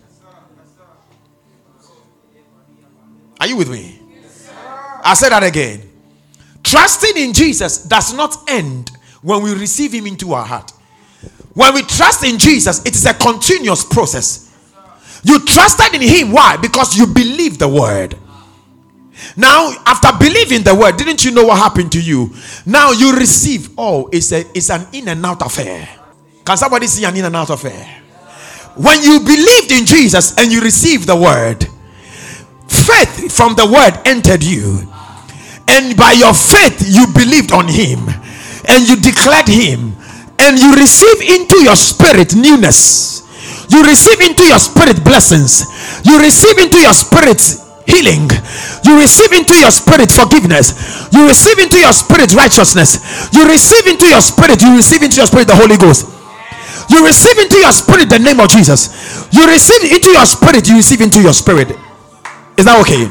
Are 3.40 3.46
you 3.46 3.56
with 3.56 3.70
me? 3.70 4.00
I 5.04 5.14
said 5.14 5.30
that 5.30 5.42
again. 5.42 5.82
Trusting 6.62 7.16
in 7.16 7.32
Jesus 7.32 7.84
does 7.84 8.12
not 8.14 8.36
end 8.48 8.90
when 9.22 9.42
we 9.42 9.52
receive 9.54 9.92
Him 9.92 10.06
into 10.06 10.32
our 10.32 10.44
heart. 10.44 10.72
When 11.54 11.72
we 11.72 11.82
trust 11.82 12.22
in 12.22 12.38
Jesus, 12.38 12.84
it 12.84 12.94
is 12.94 13.06
a 13.06 13.14
continuous 13.14 13.82
process. 13.82 14.46
You 15.24 15.42
trusted 15.44 15.94
in 15.94 16.02
him. 16.02 16.30
Why? 16.30 16.56
Because 16.56 16.96
you 16.96 17.06
believe 17.06 17.58
the 17.58 17.66
word. 17.66 18.16
Now, 19.36 19.72
after 19.86 20.16
believing 20.18 20.62
the 20.62 20.74
word, 20.74 20.98
didn't 20.98 21.24
you 21.24 21.30
know 21.30 21.46
what 21.46 21.56
happened 21.56 21.90
to 21.92 22.00
you? 22.00 22.34
Now 22.66 22.92
you 22.92 23.16
receive. 23.16 23.70
Oh, 23.78 24.08
it's 24.12 24.32
a 24.32 24.44
it's 24.54 24.68
an 24.70 24.86
in 24.92 25.08
and 25.08 25.24
out 25.24 25.40
affair. 25.40 25.88
Can 26.46 26.56
somebody 26.56 26.86
see 26.86 27.04
an 27.04 27.16
in 27.16 27.24
and 27.24 27.34
out 27.34 27.50
affair? 27.50 28.02
When 28.76 29.02
you 29.02 29.18
believed 29.18 29.72
in 29.72 29.84
Jesus 29.84 30.38
and 30.38 30.52
you 30.52 30.60
received 30.60 31.08
the 31.08 31.16
word, 31.16 31.66
faith 32.68 33.34
from 33.34 33.56
the 33.56 33.66
word 33.66 33.98
entered 34.06 34.44
you. 34.44 34.86
And 35.66 35.96
by 35.96 36.12
your 36.12 36.32
faith, 36.32 36.86
you 36.86 37.10
believed 37.10 37.50
on 37.50 37.66
him 37.66 38.06
and 38.70 38.86
you 38.86 38.94
declared 38.94 39.48
him 39.48 39.98
and 40.38 40.54
you 40.58 40.70
receive 40.78 41.18
into 41.26 41.58
your 41.64 41.74
spirit 41.74 42.36
newness. 42.36 43.26
You 43.68 43.82
receive 43.82 44.20
into 44.20 44.46
your 44.46 44.60
spirit 44.60 45.02
blessings. 45.02 45.66
You 46.06 46.22
receive 46.22 46.58
into 46.58 46.78
your 46.78 46.94
spirit 46.94 47.42
healing. 47.90 48.30
You 48.84 49.00
receive 49.00 49.32
into 49.32 49.58
your 49.58 49.72
spirit 49.72 50.12
forgiveness. 50.12 51.10
You 51.10 51.26
receive 51.26 51.58
into 51.58 51.78
your 51.78 51.92
spirit 51.92 52.34
righteousness. 52.34 53.02
You 53.32 53.48
receive 53.48 53.86
into 53.86 54.06
your 54.06 54.20
spirit, 54.20 54.62
you 54.62 54.76
receive 54.76 55.02
into 55.02 55.16
your 55.16 55.26
spirit 55.26 55.48
the 55.48 55.56
Holy 55.56 55.76
Ghost. 55.76 56.12
You 56.88 57.04
receive 57.04 57.38
into 57.38 57.58
your 57.58 57.72
spirit 57.72 58.08
the 58.08 58.18
name 58.18 58.40
of 58.40 58.48
Jesus. 58.48 59.28
You 59.32 59.46
receive 59.46 59.90
into 59.92 60.10
your 60.10 60.26
spirit, 60.26 60.68
you 60.68 60.76
receive 60.76 61.00
into 61.00 61.20
your 61.20 61.32
spirit. 61.32 61.70
Is 62.56 62.64
that 62.64 62.80
okay? 62.80 63.04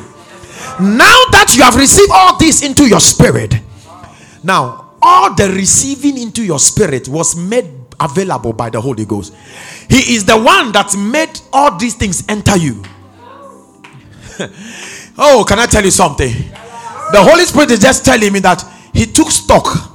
Now 0.79 1.15
that 1.31 1.53
you 1.55 1.63
have 1.63 1.75
received 1.75 2.11
all 2.11 2.37
this 2.37 2.63
into 2.63 2.87
your 2.87 2.99
spirit, 2.99 3.55
now 4.43 4.95
all 5.01 5.33
the 5.35 5.49
receiving 5.49 6.17
into 6.17 6.43
your 6.43 6.59
spirit 6.59 7.07
was 7.07 7.35
made 7.35 7.69
available 7.99 8.53
by 8.53 8.69
the 8.69 8.81
Holy 8.81 9.05
Ghost. 9.05 9.33
He 9.89 10.15
is 10.15 10.25
the 10.25 10.37
one 10.37 10.71
that 10.73 10.95
made 10.97 11.39
all 11.53 11.77
these 11.77 11.95
things 11.95 12.23
enter 12.27 12.57
you. 12.57 12.83
oh, 15.17 15.45
can 15.47 15.59
I 15.59 15.65
tell 15.65 15.83
you 15.83 15.91
something? 15.91 16.31
The 17.11 17.21
Holy 17.21 17.45
Spirit 17.45 17.71
is 17.71 17.79
just 17.79 18.03
telling 18.03 18.33
me 18.33 18.39
that 18.39 18.63
He 18.93 19.05
took 19.05 19.31
stock. 19.31 19.94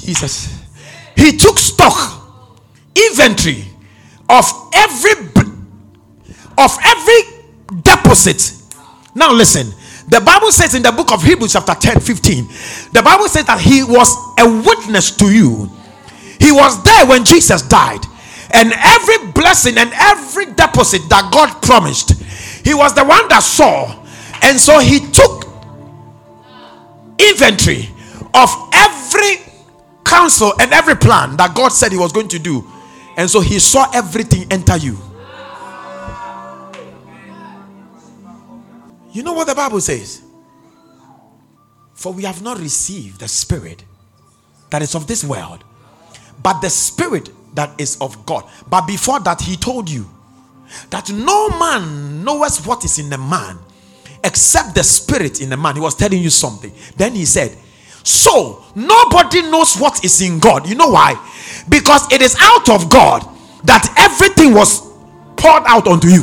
Jesus. 0.00 0.62
He 1.16 1.36
took 1.36 1.58
stock, 1.58 2.22
inventory 2.94 3.64
of 4.28 4.44
every 4.74 5.12
of 6.58 6.76
every 6.84 7.80
deposit. 7.82 8.52
Now 9.14 9.32
listen. 9.32 9.72
The 10.08 10.20
Bible 10.20 10.52
says 10.52 10.74
in 10.74 10.82
the 10.82 10.92
book 10.92 11.10
of 11.10 11.22
Hebrews, 11.22 11.54
chapter 11.54 11.74
10 11.74 12.00
15, 12.00 12.44
the 12.92 13.02
Bible 13.02 13.28
says 13.28 13.44
that 13.46 13.60
he 13.60 13.82
was 13.82 14.14
a 14.38 14.46
witness 14.46 15.10
to 15.16 15.32
you. 15.32 15.68
He 16.38 16.52
was 16.52 16.82
there 16.84 17.06
when 17.06 17.24
Jesus 17.24 17.62
died. 17.62 18.04
And 18.52 18.72
every 18.72 19.32
blessing 19.32 19.76
and 19.76 19.90
every 19.94 20.46
deposit 20.46 21.08
that 21.08 21.30
God 21.32 21.60
promised, 21.60 22.12
he 22.64 22.72
was 22.72 22.94
the 22.94 23.04
one 23.04 23.26
that 23.28 23.42
saw. 23.42 24.04
And 24.42 24.60
so 24.60 24.78
he 24.78 25.00
took 25.10 25.44
inventory 27.18 27.90
of 28.32 28.50
every 28.72 29.45
counsel 30.06 30.52
and 30.60 30.72
every 30.72 30.94
plan 30.96 31.36
that 31.36 31.54
God 31.54 31.68
said 31.68 31.92
he 31.92 31.98
was 31.98 32.12
going 32.12 32.28
to 32.28 32.38
do. 32.38 32.66
And 33.16 33.28
so 33.28 33.40
he 33.40 33.58
saw 33.58 33.90
everything 33.92 34.46
enter 34.50 34.76
you. 34.76 34.96
You 39.12 39.22
know 39.22 39.32
what 39.32 39.46
the 39.46 39.54
Bible 39.54 39.80
says? 39.80 40.22
For 41.94 42.12
we 42.12 42.24
have 42.24 42.42
not 42.42 42.58
received 42.58 43.20
the 43.20 43.28
spirit 43.28 43.82
that 44.70 44.82
is 44.82 44.94
of 44.94 45.06
this 45.06 45.24
world, 45.24 45.64
but 46.42 46.60
the 46.60 46.68
spirit 46.68 47.30
that 47.54 47.80
is 47.80 47.96
of 48.00 48.26
God. 48.26 48.44
But 48.68 48.86
before 48.86 49.20
that, 49.20 49.40
he 49.40 49.56
told 49.56 49.88
you 49.88 50.06
that 50.90 51.10
no 51.10 51.48
man 51.58 52.22
knows 52.22 52.66
what 52.66 52.84
is 52.84 52.98
in 52.98 53.08
the 53.08 53.18
man 53.18 53.58
except 54.22 54.74
the 54.74 54.84
spirit 54.84 55.40
in 55.40 55.48
the 55.48 55.56
man. 55.56 55.76
He 55.76 55.80
was 55.80 55.94
telling 55.94 56.22
you 56.22 56.30
something. 56.30 56.72
Then 56.96 57.14
he 57.14 57.24
said, 57.24 57.56
So 58.06 58.62
nobody 58.76 59.42
knows 59.42 59.74
what 59.76 60.04
is 60.04 60.20
in 60.22 60.38
God. 60.38 60.68
You 60.68 60.76
know 60.76 60.90
why? 60.90 61.18
Because 61.68 62.06
it 62.12 62.22
is 62.22 62.36
out 62.38 62.68
of 62.68 62.88
God 62.88 63.26
that 63.64 63.82
everything 63.98 64.54
was 64.54 64.80
poured 65.36 65.64
out 65.66 65.88
onto 65.88 66.06
you. 66.06 66.22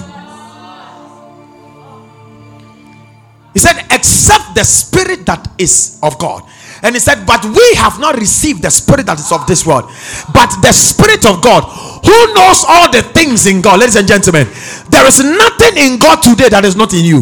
He 3.51 3.59
said, 3.59 3.83
except 3.91 4.55
the 4.55 4.63
spirit 4.63 5.25
that 5.25 5.45
is 5.57 5.99
of 6.01 6.17
God. 6.17 6.43
And 6.83 6.95
he 6.95 6.99
said, 6.99 7.25
But 7.25 7.43
we 7.43 7.75
have 7.75 7.99
not 7.99 8.15
received 8.15 8.63
the 8.63 8.69
spirit 8.71 9.05
that 9.05 9.19
is 9.19 9.31
of 9.31 9.45
this 9.45 9.65
world, 9.65 9.85
but 10.33 10.47
the 10.61 10.71
spirit 10.71 11.25
of 11.25 11.41
God 11.41 11.63
who 12.03 12.33
knows 12.33 12.63
all 12.67 12.91
the 12.91 13.03
things 13.13 13.45
in 13.45 13.61
God. 13.61 13.79
Ladies 13.81 13.97
and 13.97 14.07
gentlemen, 14.07 14.47
there 14.89 15.05
is 15.05 15.19
nothing 15.19 15.77
in 15.77 15.99
God 15.99 16.23
today 16.23 16.47
that 16.47 16.63
is 16.63 16.75
not 16.75 16.93
in 16.93 17.03
you. 17.03 17.21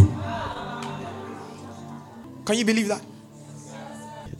Can 2.46 2.58
you 2.58 2.66
believe 2.66 2.88
that? 2.88 3.11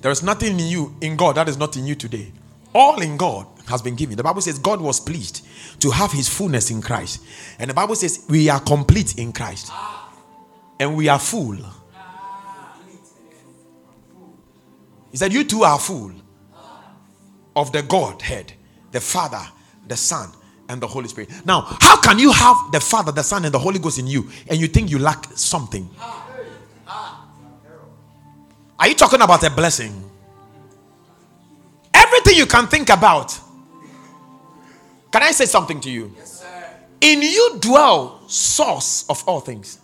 There 0.02 0.12
is 0.12 0.24
nothing 0.24 0.60
in 0.60 0.68
you, 0.68 0.96
in 1.02 1.16
God, 1.16 1.36
that 1.36 1.48
is 1.48 1.58
not 1.58 1.78
in 1.78 1.86
you 1.86 1.96
today. 1.96 2.32
All 2.74 3.02
in 3.02 3.18
God 3.18 3.48
has 3.68 3.82
been 3.82 3.96
given. 3.96 4.18
The 4.18 4.24
Bible 4.24 4.42
says 4.42 4.58
God 4.58 4.82
was 4.82 5.00
pleased 5.00 5.46
to 5.80 5.92
have 5.92 6.12
his 6.12 6.28
fullness 6.28 6.72
in 6.72 6.82
Christ. 6.82 7.24
And 7.60 7.70
the 7.70 7.74
Bible 7.74 7.96
says 7.96 8.26
we 8.30 8.50
are 8.50 8.60
complete 8.60 9.18
in 9.18 9.32
Christ. 9.32 9.72
And 10.80 10.96
we 10.96 11.08
are 11.08 11.20
full 11.20 11.58
He 15.12 15.18
said, 15.18 15.34
You 15.34 15.44
two 15.44 15.64
are 15.64 15.78
full 15.78 16.14
of 17.56 17.72
the 17.72 17.84
Godhead, 17.84 18.54
the 18.92 19.02
Father, 19.02 19.42
the 19.88 19.98
Son, 19.98 20.30
and 20.70 20.82
the 20.82 20.88
Holy 20.88 21.10
Spirit. 21.10 21.30
Now, 21.46 21.62
how 21.82 22.00
can 22.00 22.18
you 22.18 22.32
have 22.32 22.56
the 22.72 22.80
Father, 22.80 23.12
the 23.12 23.24
Son, 23.24 23.44
and 23.44 23.54
the 23.54 23.60
Holy 23.60 23.78
Ghost 23.78 24.00
in 24.00 24.08
you 24.08 24.30
and 24.48 24.60
you 24.60 24.68
think 24.68 24.90
you 24.90 25.00
lack 25.00 25.26
something? 25.36 25.90
Are 28.82 28.88
you 28.88 28.96
talking 28.96 29.22
about 29.22 29.44
a 29.44 29.50
blessing? 29.52 29.94
Everything 31.94 32.36
you 32.36 32.48
can 32.48 32.66
think 32.66 32.90
about. 32.90 33.40
Can 35.12 35.22
I 35.22 35.30
say 35.34 35.46
something 35.46 35.80
to 35.82 35.90
you? 35.92 36.12
Yes, 36.18 36.44
in 37.00 37.22
you 37.22 37.58
dwell 37.60 38.28
source 38.28 39.06
of 39.08 39.24
all 39.28 39.40
things. 39.40 39.80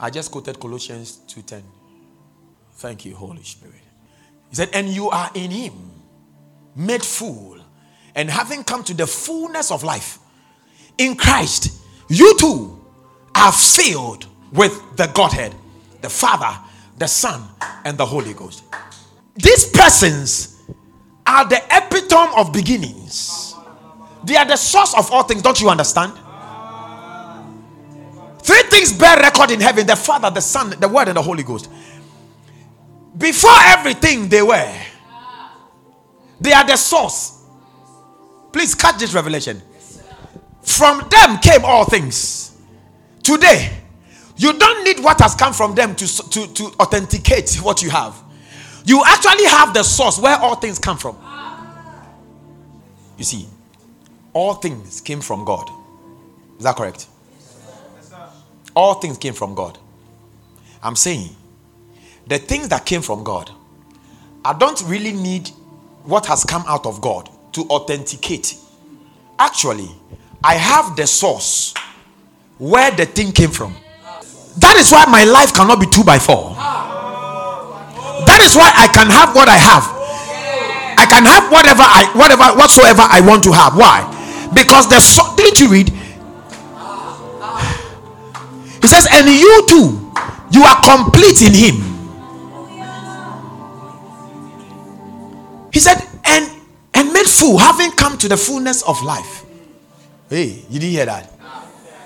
I 0.00 0.08
just 0.08 0.30
quoted 0.30 0.58
Colossians 0.58 1.18
2:10. 1.28 1.62
Thank 2.76 3.04
you, 3.04 3.14
Holy 3.14 3.42
Spirit. 3.42 3.82
He 4.48 4.56
said, 4.56 4.70
And 4.72 4.88
you 4.88 5.10
are 5.10 5.30
in 5.34 5.50
him, 5.50 5.74
made 6.74 7.02
full, 7.02 7.58
and 8.14 8.30
having 8.30 8.64
come 8.64 8.82
to 8.84 8.94
the 8.94 9.06
fullness 9.06 9.70
of 9.70 9.84
life 9.84 10.18
in 10.96 11.16
Christ, 11.16 11.70
you 12.08 12.34
too 12.38 12.82
are 13.34 13.52
filled 13.52 14.26
with 14.52 14.96
the 14.96 15.08
Godhead, 15.08 15.54
the 16.00 16.08
Father, 16.08 16.58
the 16.98 17.06
Son, 17.06 17.42
and 17.84 17.96
the 17.98 18.06
Holy 18.06 18.32
Ghost. 18.34 18.64
These 19.34 19.70
persons 19.70 20.62
are 21.26 21.46
the 21.48 21.62
epitome 21.70 22.32
of 22.36 22.52
beginnings. 22.52 23.54
They 24.24 24.36
are 24.36 24.44
the 24.44 24.56
source 24.56 24.94
of 24.96 25.10
all 25.12 25.22
things. 25.22 25.42
Don't 25.42 25.60
you 25.60 25.68
understand? 25.68 26.12
Three 28.40 28.62
things 28.70 28.92
bear 28.92 29.16
record 29.18 29.50
in 29.50 29.60
heaven 29.60 29.86
the 29.86 29.96
Father, 29.96 30.30
the 30.30 30.40
Son, 30.40 30.70
the 30.78 30.88
Word, 30.88 31.08
and 31.08 31.16
the 31.16 31.22
Holy 31.22 31.42
Ghost. 31.42 31.68
Before 33.16 33.58
everything 33.64 34.28
they 34.28 34.42
were, 34.42 34.74
they 36.40 36.52
are 36.52 36.66
the 36.66 36.76
source. 36.76 37.44
Please 38.52 38.74
catch 38.74 38.98
this 38.98 39.12
revelation. 39.14 39.60
From 40.62 41.08
them 41.10 41.38
came 41.38 41.64
all 41.64 41.84
things. 41.84 42.56
Today, 43.22 43.72
you 44.36 44.52
don't 44.52 44.84
need 44.84 45.00
what 45.02 45.20
has 45.20 45.34
come 45.34 45.52
from 45.52 45.74
them 45.74 45.94
to, 45.96 46.30
to, 46.30 46.46
to 46.54 46.64
authenticate 46.80 47.54
what 47.56 47.82
you 47.82 47.90
have. 47.90 48.22
You 48.84 49.02
actually 49.06 49.46
have 49.46 49.74
the 49.74 49.82
source 49.82 50.18
where 50.18 50.36
all 50.36 50.56
things 50.56 50.78
come 50.78 50.98
from. 50.98 51.16
You 53.16 53.24
see, 53.24 53.46
all 54.32 54.54
things 54.54 55.00
came 55.00 55.20
from 55.20 55.44
God. 55.44 55.68
Is 56.58 56.64
that 56.64 56.76
correct? 56.76 57.06
All 58.74 58.94
things 58.94 59.16
came 59.16 59.32
from 59.32 59.54
God. 59.54 59.78
I'm 60.82 60.96
saying 60.96 61.30
the 62.26 62.38
things 62.38 62.68
that 62.68 62.84
came 62.84 63.02
from 63.02 63.24
God, 63.24 63.50
I 64.44 64.52
don't 64.52 64.82
really 64.86 65.12
need 65.12 65.48
what 66.04 66.26
has 66.26 66.44
come 66.44 66.64
out 66.68 66.86
of 66.86 67.00
God 67.00 67.30
to 67.52 67.62
authenticate. 67.62 68.56
Actually, 69.38 69.90
I 70.44 70.54
have 70.54 70.94
the 70.96 71.06
source 71.06 71.74
where 72.58 72.90
the 72.90 73.06
thing 73.06 73.32
came 73.32 73.50
from. 73.50 73.74
That 74.58 74.76
is 74.78 74.90
why 74.90 75.04
my 75.06 75.24
life 75.24 75.52
cannot 75.52 75.80
be 75.80 75.86
two 75.86 76.04
by 76.04 76.18
four. 76.18 76.54
That 78.26 78.40
is 78.42 78.56
why 78.56 78.72
I 78.74 78.88
can 78.88 79.08
have 79.10 79.34
what 79.34 79.48
I 79.48 79.56
have. 79.60 79.84
I 80.98 81.04
can 81.04 81.24
have 81.24 81.52
whatever 81.52 81.82
I 81.84 82.10
whatever 82.16 82.44
whatsoever 82.56 83.02
I 83.04 83.20
want 83.20 83.44
to 83.44 83.52
have. 83.52 83.76
Why? 83.76 84.00
Because 84.54 84.88
the 84.88 84.98
so- 85.00 85.34
didn't 85.36 85.60
you 85.60 85.68
read? 85.70 85.88
He 88.80 88.86
says, 88.88 89.06
and 89.12 89.28
you 89.28 89.66
too, 89.68 90.12
you 90.52 90.62
are 90.62 90.80
complete 90.82 91.42
in 91.42 91.52
him. 91.52 91.76
He 95.72 95.80
said, 95.80 95.98
and 96.24 96.50
and 96.94 97.12
made 97.12 97.26
full, 97.26 97.58
having 97.58 97.90
come 97.92 98.16
to 98.18 98.28
the 98.28 98.36
fullness 98.36 98.82
of 98.82 99.02
life. 99.02 99.44
Hey, 100.30 100.64
you 100.70 100.80
didn't 100.80 100.90
hear 100.92 101.04
that? 101.06 101.30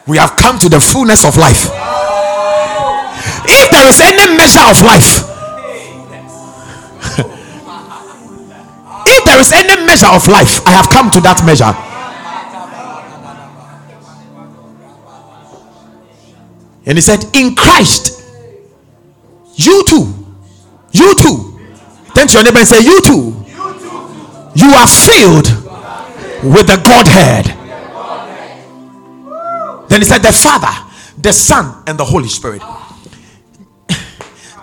We 0.07 0.19
have 0.19 0.35
come 0.37 0.59
to 0.59 0.69
the 0.69 0.81
fullness 0.81 1.25
of 1.25 1.37
life. 1.37 1.71
If 3.53 3.71
there 3.71 3.89
is 3.89 4.01
any 4.01 4.37
measure 4.37 4.61
of 4.61 4.81
life, 4.83 5.27
if 9.07 9.25
there 9.25 9.41
is 9.41 9.53
any 9.53 9.85
measure 9.85 10.07
of 10.07 10.29
life, 10.29 10.65
I 10.67 10.71
have 10.71 10.89
come 10.89 11.11
to 11.11 11.21
that 11.21 11.43
measure. 11.45 11.75
And 16.87 16.97
he 16.97 17.03
said, 17.03 17.25
In 17.35 17.57
Christ, 17.57 18.23
you 19.57 19.85
too, 19.85 20.15
you 20.93 21.15
too. 21.17 21.59
Turn 22.15 22.29
to 22.29 22.35
your 22.35 22.45
neighbor 22.45 22.59
and 22.59 22.69
say, 22.69 22.81
You 22.81 23.01
too, 23.03 23.35
you 24.55 24.71
are 24.75 24.87
filled 24.87 25.51
with 26.55 26.67
the 26.69 26.81
Godhead. 26.85 27.47
Then 29.89 30.01
he 30.01 30.07
said, 30.07 30.19
The 30.19 30.33
Father, 30.33 30.73
the 31.19 31.33
Son, 31.33 31.83
and 31.89 31.99
the 31.99 32.05
Holy 32.05 32.29
Spirit. 32.29 32.63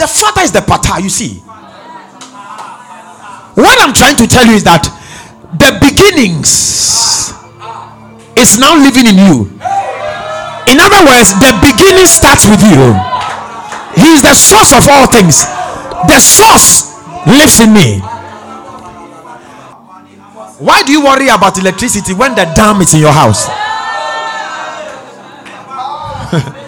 The 0.07 0.13
Father 0.13 0.41
is 0.43 0.53
the 0.53 0.61
pata, 0.61 1.03
you 1.03 1.09
see. 1.09 1.43
What 3.59 3.75
I'm 3.83 3.91
trying 3.91 4.15
to 4.15 4.25
tell 4.25 4.45
you 4.47 4.53
is 4.53 4.63
that 4.63 4.87
the 5.51 5.75
beginnings 5.83 7.35
is 8.39 8.55
now 8.55 8.79
living 8.79 9.03
in 9.03 9.19
you. 9.19 9.51
In 10.71 10.79
other 10.79 11.03
words, 11.03 11.35
the 11.43 11.51
beginning 11.59 12.07
starts 12.07 12.47
with 12.47 12.63
you. 12.63 12.95
He 13.99 14.15
is 14.15 14.23
the 14.23 14.31
source 14.31 14.71
of 14.71 14.87
all 14.87 15.11
things. 15.11 15.43
The 16.07 16.23
source 16.23 16.95
lives 17.27 17.59
in 17.59 17.75
me. 17.75 17.99
Why 20.63 20.83
do 20.87 20.93
you 20.93 21.03
worry 21.03 21.27
about 21.27 21.59
electricity 21.59 22.13
when 22.13 22.31
the 22.31 22.47
dam 22.55 22.79
is 22.79 22.93
in 22.93 23.01
your 23.01 23.11
house? 23.11 23.51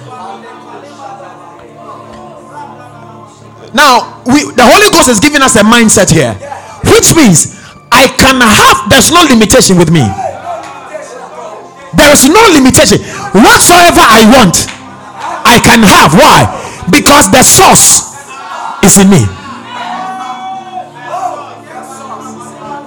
now, 3.74 4.24
we, 4.26 4.50
the 4.52 4.66
Holy 4.66 4.90
Ghost 4.90 5.10
is 5.10 5.20
giving 5.20 5.42
us 5.42 5.56
a 5.56 5.64
mindset 5.64 6.10
here, 6.10 6.34
which 6.90 7.14
means 7.14 7.60
I 7.92 8.10
can 8.10 8.42
have, 8.42 8.90
there's 8.90 9.12
no 9.12 9.22
limitation 9.30 9.78
with 9.78 9.92
me. 9.92 10.02
There 11.94 12.12
is 12.14 12.30
no 12.30 12.42
limitation. 12.54 13.02
Whatsoever 13.34 14.02
I 14.02 14.26
want, 14.30 14.70
I 15.46 15.62
can 15.62 15.82
have. 15.82 16.14
Why? 16.14 16.46
Because 16.90 17.32
the 17.32 17.44
source 17.44 18.14
is 18.86 18.98
in 18.98 19.10
me. 19.10 19.26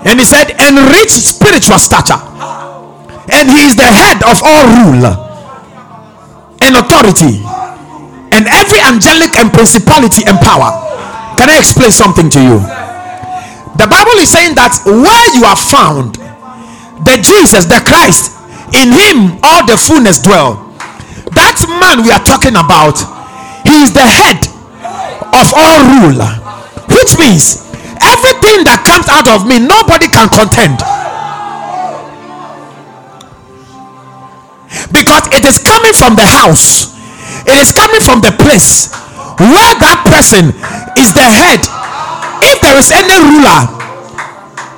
And 0.04 0.18
he 0.18 0.26
said, 0.26 0.50
enrich 0.58 1.10
spiritual 1.10 1.78
stature. 1.78 2.18
And 3.30 3.50
he 3.50 3.70
is 3.70 3.76
the 3.76 3.86
head 3.86 4.18
of 4.26 4.42
all 4.42 4.66
rule 4.82 5.06
and 6.62 6.76
authority 6.76 7.42
and 8.32 8.48
every 8.48 8.80
angelic 8.80 9.36
and 9.36 9.52
principality 9.52 10.24
and 10.24 10.40
power. 10.40 10.72
Can 11.36 11.52
I 11.52 11.58
explain 11.60 11.92
something 11.92 12.28
to 12.32 12.40
you? 12.40 12.58
The 13.76 13.88
Bible 13.88 14.16
is 14.20 14.32
saying 14.32 14.56
that 14.56 14.76
where 14.84 15.28
you 15.36 15.44
are 15.44 15.56
found, 15.56 16.16
the 17.04 17.20
Jesus, 17.20 17.68
the 17.68 17.80
Christ, 17.84 18.36
in 18.72 18.92
him 18.92 19.40
all 19.44 19.64
the 19.68 19.76
fullness 19.76 20.20
dwell. 20.20 20.72
That 21.36 21.60
man 21.80 22.04
we 22.04 22.12
are 22.12 22.22
talking 22.24 22.56
about, 22.56 23.00
he 23.64 23.84
is 23.84 23.92
the 23.92 24.04
head 24.04 24.44
of 25.32 25.46
all 25.56 25.80
rule, 26.00 26.20
which 26.92 27.16
means 27.16 27.64
everything 28.00 28.64
that 28.68 28.84
comes 28.84 29.08
out 29.08 29.28
of 29.28 29.48
me, 29.48 29.60
nobody 29.60 30.08
can 30.08 30.28
contend. 30.28 30.80
because 34.92 35.24
it 35.32 35.44
is 35.44 35.58
coming 35.62 35.92
from 35.92 36.16
the 36.16 36.24
house 36.24 36.91
it 37.46 37.56
is 37.58 37.72
coming 37.72 38.00
from 38.00 38.20
the 38.20 38.32
place 38.38 38.92
where 39.40 39.74
that 39.80 40.04
person 40.06 40.52
is 40.98 41.10
the 41.16 41.24
head. 41.24 41.60
If 42.42 42.58
there 42.60 42.76
is 42.78 42.90
any 42.90 43.16
ruler 43.22 43.60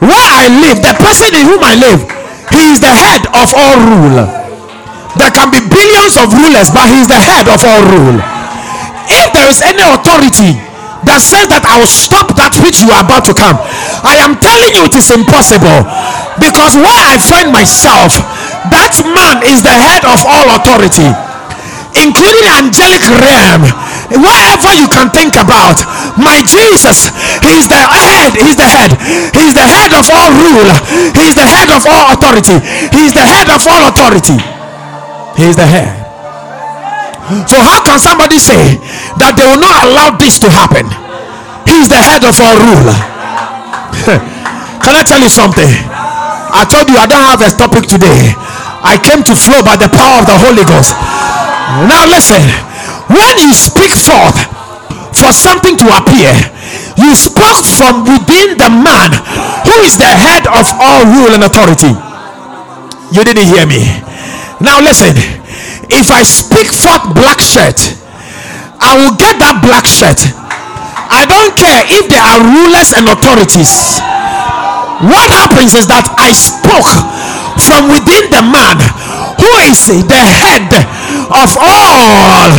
where 0.05 0.29
i 0.37 0.45
live 0.53 0.85
the 0.85 0.93
person 1.01 1.33
in 1.33 1.49
whom 1.49 1.65
i 1.65 1.73
live 1.73 2.05
he 2.53 2.77
is 2.77 2.81
the 2.81 2.93
head 2.93 3.25
of 3.33 3.49
all 3.57 3.77
rule. 3.81 4.21
There 5.17 5.33
can 5.33 5.49
be 5.49 5.65
billions 5.65 6.19
of 6.21 6.29
rulers 6.31 6.69
but 6.71 6.87
he 6.93 7.01
is 7.03 7.09
the 7.09 7.19
head 7.19 7.49
of 7.49 7.61
all 7.65 7.83
rule. 7.89 8.19
If 9.09 9.33
there 9.33 9.49
is 9.49 9.63
any 9.65 9.83
authority 9.83 10.57
that 11.05 11.21
says 11.21 11.49
that 11.53 11.65
I 11.69 11.77
will 11.81 11.91
stop 11.91 12.33
that 12.41 12.57
which 12.65 12.81
you 12.81 12.89
are 12.93 13.05
about 13.05 13.29
to 13.29 13.35
come. 13.37 13.61
I 14.01 14.17
am 14.25 14.41
telling 14.41 14.73
you 14.73 14.89
it 14.89 14.97
is 14.97 15.13
impossible. 15.13 15.85
Because 16.41 16.75
where 16.75 17.01
I 17.05 17.21
find 17.21 17.53
myself, 17.53 18.17
that 18.73 18.97
man 19.05 19.45
is 19.45 19.61
the 19.61 19.73
head 19.73 20.03
of 20.09 20.25
all 20.25 20.49
authority, 20.57 21.07
including 21.99 22.47
angelic 22.51 23.03
realm. 23.23 23.67
Wherever 24.15 24.71
you 24.77 24.87
can 24.91 25.11
think 25.11 25.35
about, 25.39 25.81
my 26.19 26.43
Jesus, 26.45 27.11
He's 27.41 27.67
the 27.67 27.81
head, 27.81 28.37
He's 28.37 28.57
the 28.59 28.69
head, 28.69 28.95
He's 29.35 29.55
the 29.55 29.65
head 29.65 29.93
of 29.97 30.07
all 30.13 30.31
rule, 30.35 30.71
He's 31.17 31.35
the 31.35 31.47
head 31.47 31.71
of 31.71 31.83
all 31.87 32.15
authority, 32.15 32.59
He's 32.93 33.15
the 33.15 33.25
head 33.25 33.49
of 33.49 33.63
all 33.67 33.89
authority, 33.89 34.39
He's 35.39 35.57
the 35.57 35.67
head. 35.67 36.05
So, 37.49 37.57
how 37.57 37.81
can 37.81 37.97
somebody 37.97 38.37
say 38.37 38.77
that 39.17 39.33
they 39.41 39.49
will 39.49 39.57
not 39.57 39.89
allow 39.89 40.13
this 40.13 40.37
to 40.45 40.49
happen? 40.53 40.85
He's 41.65 41.89
the 41.89 41.97
head 41.97 42.21
of 42.21 42.37
all 42.37 42.57
rule. 42.61 42.93
can 44.85 44.93
I 44.93 45.03
tell 45.09 45.25
you 45.25 45.33
something? 45.33 45.65
I 46.53 46.69
told 46.69 46.87
you 46.93 47.01
I 47.01 47.09
don't 47.09 47.25
have 47.25 47.41
a 47.41 47.49
topic 47.49 47.89
today. 47.89 48.37
I 48.85 49.01
came 49.01 49.25
to 49.25 49.33
flow 49.33 49.65
by 49.65 49.81
the 49.81 49.89
power 49.89 50.21
of 50.21 50.29
the 50.29 50.37
Holy 50.37 50.63
Ghost. 50.69 50.93
Now, 51.91 52.07
listen 52.07 52.43
when 53.11 53.35
you 53.39 53.53
speak 53.53 53.93
forth 53.93 54.39
for 55.13 55.31
something 55.35 55.77
to 55.77 55.87
appear, 55.99 56.33
you 56.97 57.13
spoke 57.15 57.67
from 57.67 58.07
within 58.07 58.57
the 58.57 58.71
man 58.71 59.11
who 59.67 59.77
is 59.85 59.99
the 59.99 60.09
head 60.09 60.47
of 60.47 60.65
all 60.81 61.05
rule 61.05 61.35
and 61.35 61.45
authority. 61.45 61.93
You 63.13 63.23
didn't 63.25 63.47
hear 63.47 63.67
me. 63.67 63.85
Now, 64.61 64.81
listen 64.81 65.15
if 65.91 66.11
I 66.11 66.23
speak 66.25 66.73
forth 66.73 67.13
black 67.13 67.41
shirt, 67.41 67.77
I 68.81 68.97
will 68.97 69.17
get 69.17 69.37
that 69.41 69.61
black 69.61 69.85
shirt. 69.85 70.21
I 71.07 71.29
don't 71.29 71.53
care 71.55 71.85
if 71.87 72.09
there 72.09 72.25
are 72.25 72.41
rulers 72.41 72.97
and 72.97 73.07
authorities. 73.07 74.01
What 75.05 75.29
happens 75.29 75.77
is 75.77 75.87
that 75.87 76.07
I 76.17 76.33
spoke 76.33 76.89
from 77.61 77.89
within 77.91 78.31
the 78.31 78.43
man 78.43 78.79
who 79.39 79.51
is 79.69 79.87
the 79.87 80.23
head 80.23 80.69
of 81.31 81.51
all. 81.61 82.51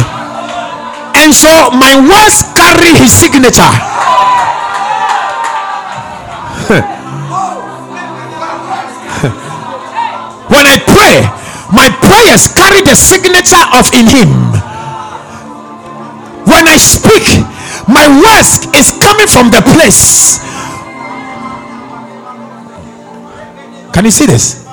And 1.16 1.34
so 1.34 1.72
my 1.72 1.96
words 2.00 2.44
carry 2.56 2.92
his 2.96 3.12
signature. 3.12 3.74
when 10.50 10.66
I 10.66 10.78
pray, 10.86 11.46
my 11.72 11.90
prayers 11.90 12.48
carry 12.54 12.82
the 12.82 12.96
signature 12.96 13.66
of 13.74 13.90
in 13.94 14.06
him 14.06 14.30
when 16.46 16.68
i 16.68 16.78
speak 16.78 17.26
my 17.88 18.06
words 18.08 18.66
is 18.76 18.92
coming 19.02 19.28
from 19.28 19.50
the 19.50 19.62
place 19.74 20.40
can 23.94 24.06
you 24.06 24.12
see 24.12 24.26
this 24.26 24.65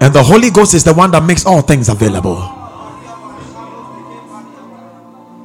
and 0.00 0.14
the 0.14 0.22
holy 0.22 0.50
ghost 0.50 0.74
is 0.74 0.84
the 0.84 0.92
one 0.94 1.10
that 1.10 1.22
makes 1.22 1.44
all 1.46 1.62
things 1.62 1.88
available 1.88 2.36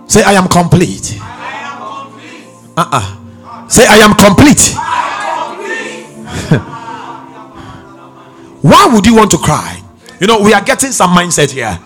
say 0.07 0.23
i 0.23 0.33
am 0.33 0.47
complete 0.47 1.17
uh-uh 2.77 3.17
say 3.67 3.85
i 3.87 3.97
am 3.97 4.13
complete 4.15 4.75
Why 8.61 8.87
would 8.93 9.05
you 9.05 9.15
want 9.15 9.31
to 9.31 9.37
cry? 9.37 9.81
You 10.19 10.27
know, 10.27 10.39
we 10.39 10.53
are 10.53 10.63
getting 10.63 10.91
some 10.91 11.11
mindset 11.11 11.51
here. 11.51 11.79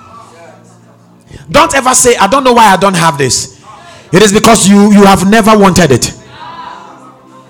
Don't 1.50 1.74
ever 1.74 1.96
say, 1.96 2.16
I 2.18 2.28
don't 2.28 2.44
know 2.44 2.54
why 2.54 2.66
I 2.74 2.78
don't 2.78 2.96
have 2.96 3.18
this. 3.18 3.64
It 4.12 4.22
is 4.22 4.34
because 4.34 4.68
you 4.68 4.92
you 4.92 5.06
have 5.06 5.30
never 5.30 5.58
wanted 5.58 5.92
it. 5.92 6.14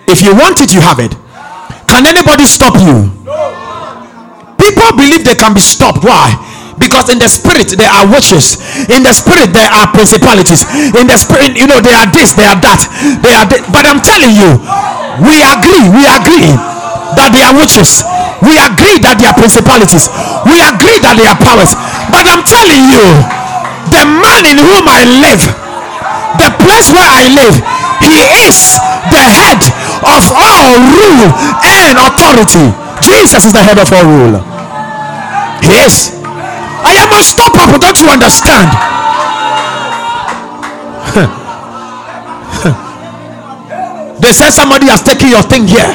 If 0.07 0.21
you 0.21 0.33
want 0.35 0.61
it, 0.61 0.73
you 0.73 0.81
have 0.81 0.99
it. 0.99 1.11
Can 1.87 2.05
anybody 2.05 2.45
stop 2.45 2.75
you? 2.79 3.14
People 4.65 4.97
believe 4.97 5.21
they 5.21 5.37
can 5.37 5.53
be 5.53 5.61
stopped. 5.61 6.01
Why? 6.01 6.33
Because 6.81 7.13
in 7.13 7.21
the 7.21 7.29
spirit 7.29 7.69
there 7.77 7.93
are 7.93 8.09
witches. 8.09 8.57
In 8.89 9.05
the 9.05 9.13
spirit 9.13 9.53
there 9.53 9.69
are 9.69 9.85
principalities. 9.93 10.65
In 10.97 11.05
the 11.05 11.21
spirit, 11.21 11.53
you 11.53 11.69
know, 11.69 11.77
they 11.85 11.93
are 11.93 12.09
this, 12.09 12.33
they 12.33 12.49
are 12.49 12.57
that. 12.57 12.81
They 13.21 13.31
are. 13.37 13.45
This. 13.45 13.61
But 13.69 13.85
I'm 13.85 14.01
telling 14.01 14.33
you, 14.33 14.57
we 15.21 15.37
agree. 15.45 15.85
We 15.93 16.03
agree 16.09 16.49
that 17.13 17.29
they 17.29 17.45
are 17.45 17.53
witches 17.53 18.03
we 18.43 18.61
agree 18.61 19.01
that 19.01 19.17
they 19.17 19.25
are 19.25 19.37
principalities. 19.37 20.05
We 20.45 20.61
agree 20.61 21.01
that 21.01 21.17
they 21.17 21.25
are 21.25 21.37
powers. 21.39 21.73
But 22.13 22.29
I'm 22.29 22.45
telling 22.45 22.83
you, 22.93 23.05
the 23.89 24.03
man 24.05 24.45
in 24.45 24.61
whom 24.61 24.85
I 24.85 25.01
live, 25.07 25.41
the 26.37 26.49
place 26.61 26.93
where 26.93 27.09
I 27.09 27.25
live, 27.31 27.55
he 28.05 28.21
is 28.45 28.77
the 29.09 29.23
head 29.23 29.61
of 30.05 30.23
all 30.29 30.77
rule 30.93 31.31
and 31.63 31.95
authority. 31.97 32.69
Jesus 33.01 33.49
is 33.49 33.53
the 33.53 33.63
head 33.63 33.81
of 33.81 33.89
all 33.89 34.05
rule. 34.05 34.54
He 35.65 35.73
is. 35.81 36.13
I 36.85 36.93
am 37.01 37.09
unstoppable. 37.09 37.81
Don't 37.81 37.97
you 37.97 38.05
understand? 38.13 38.69
they 44.21 44.29
say 44.29 44.53
somebody 44.53 44.85
has 44.93 45.01
taken 45.01 45.33
your 45.33 45.41
thing 45.41 45.65
here. 45.65 45.89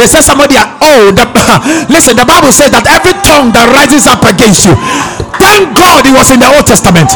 They 0.00 0.08
say 0.08 0.24
somebody, 0.24 0.56
oh, 0.56 1.12
the, 1.12 1.28
listen, 1.92 2.16
the 2.16 2.24
Bible 2.24 2.48
says 2.48 2.72
that 2.72 2.88
every 2.88 3.12
tongue 3.20 3.52
that 3.52 3.68
rises 3.76 4.08
up 4.08 4.24
against 4.24 4.64
you, 4.64 4.72
thank 5.36 5.76
God 5.76 6.08
it 6.08 6.16
was 6.16 6.32
in 6.32 6.40
the 6.40 6.48
Old 6.48 6.64
Testament. 6.64 7.12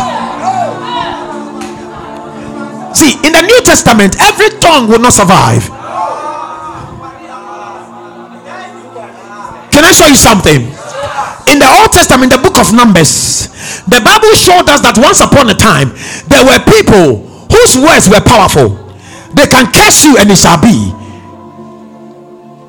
See, 2.92 3.16
in 3.24 3.32
the 3.32 3.40
New 3.40 3.64
Testament, 3.64 4.20
every 4.20 4.52
tongue 4.60 4.92
will 4.92 5.00
not 5.00 5.16
survive. 5.16 5.72
Can 9.72 9.88
I 9.88 9.92
show 9.96 10.04
you 10.06 10.20
something? 10.20 10.83
In 11.48 11.58
the 11.58 11.68
Old 11.80 11.92
Testament, 11.92 12.32
the 12.32 12.38
book 12.38 12.58
of 12.58 12.72
Numbers, 12.72 13.48
the 13.86 14.00
Bible 14.00 14.32
showed 14.34 14.68
us 14.68 14.80
that 14.82 14.96
once 14.96 15.20
upon 15.20 15.50
a 15.50 15.54
time 15.54 15.92
there 16.26 16.44
were 16.44 16.58
people 16.64 17.26
whose 17.52 17.76
words 17.76 18.08
were 18.08 18.22
powerful. 18.24 18.80
They 19.34 19.46
can 19.46 19.70
curse 19.72 20.04
you 20.04 20.16
and 20.18 20.30
it 20.30 20.38
shall 20.38 20.60
be. 20.60 20.90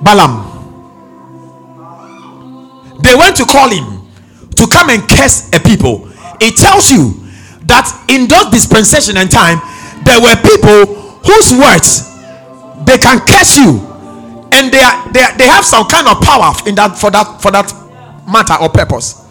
Balaam. 0.04 0.46
They 3.02 3.16
went 3.16 3.36
to 3.38 3.46
call 3.46 3.70
him 3.70 4.06
to 4.56 4.68
come 4.68 4.90
and 4.90 5.02
curse 5.08 5.50
a 5.54 5.60
people. 5.60 6.10
It 6.42 6.58
tells 6.58 6.92
you 6.92 7.14
that 7.66 7.90
in 8.10 8.28
those 8.28 8.52
dispensation 8.52 9.18
and 9.18 9.30
time, 9.30 9.62
there 10.04 10.22
were 10.22 10.36
people 10.42 10.94
whose 11.26 11.54
words 11.54 12.12
they 12.86 12.98
can 12.98 13.20
curse 13.26 13.58
you 13.58 13.82
and 14.54 14.72
they 14.72 14.80
are 14.80 15.12
they, 15.12 15.22
are, 15.22 15.38
they 15.38 15.48
have 15.48 15.66
some 15.66 15.88
kind 15.88 16.08
of 16.08 16.22
power 16.22 16.54
in 16.68 16.76
that 16.76 16.98
for 16.98 17.10
that 17.10 17.42
for 17.42 17.52
that 17.52 17.66
matter 18.28 18.56
or 18.62 18.70
purpose. 18.70 19.26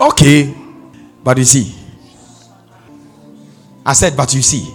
Okay 0.00 0.54
but 1.22 1.36
you 1.38 1.44
see 1.44 1.74
i 3.84 3.92
said 3.92 4.16
but 4.16 4.32
you 4.34 4.42
see 4.42 4.74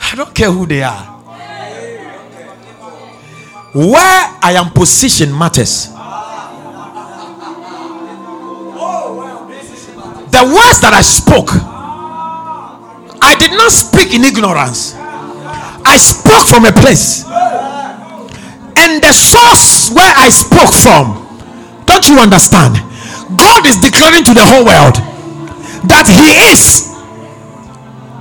i 0.00 0.14
don't 0.16 0.34
care 0.34 0.50
who 0.50 0.66
they 0.66 0.82
are. 0.82 1.14
Where 3.74 4.38
i 4.42 4.54
am 4.56 4.70
positioned 4.70 5.36
matters. 5.38 5.88
The 10.30 10.44
words 10.44 10.80
that 10.80 10.92
i 10.94 11.02
spoke 11.02 11.50
i 13.20 13.36
did 13.38 13.50
not 13.52 13.70
speak 13.70 14.14
in 14.14 14.24
ignorance. 14.24 14.94
I 15.84 15.96
spoke 15.98 16.46
from 16.48 16.64
a 16.64 16.72
place, 16.72 17.24
and 18.76 19.02
the 19.02 19.12
source 19.12 19.67
where 19.90 20.12
I 20.16 20.28
spoke 20.28 20.72
from, 20.72 21.24
don't 21.86 22.08
you 22.08 22.18
understand? 22.18 22.76
God 23.36 23.66
is 23.66 23.76
declaring 23.78 24.24
to 24.24 24.34
the 24.34 24.44
whole 24.44 24.64
world 24.64 24.96
that 25.88 26.08
He 26.08 26.36
is 26.52 26.92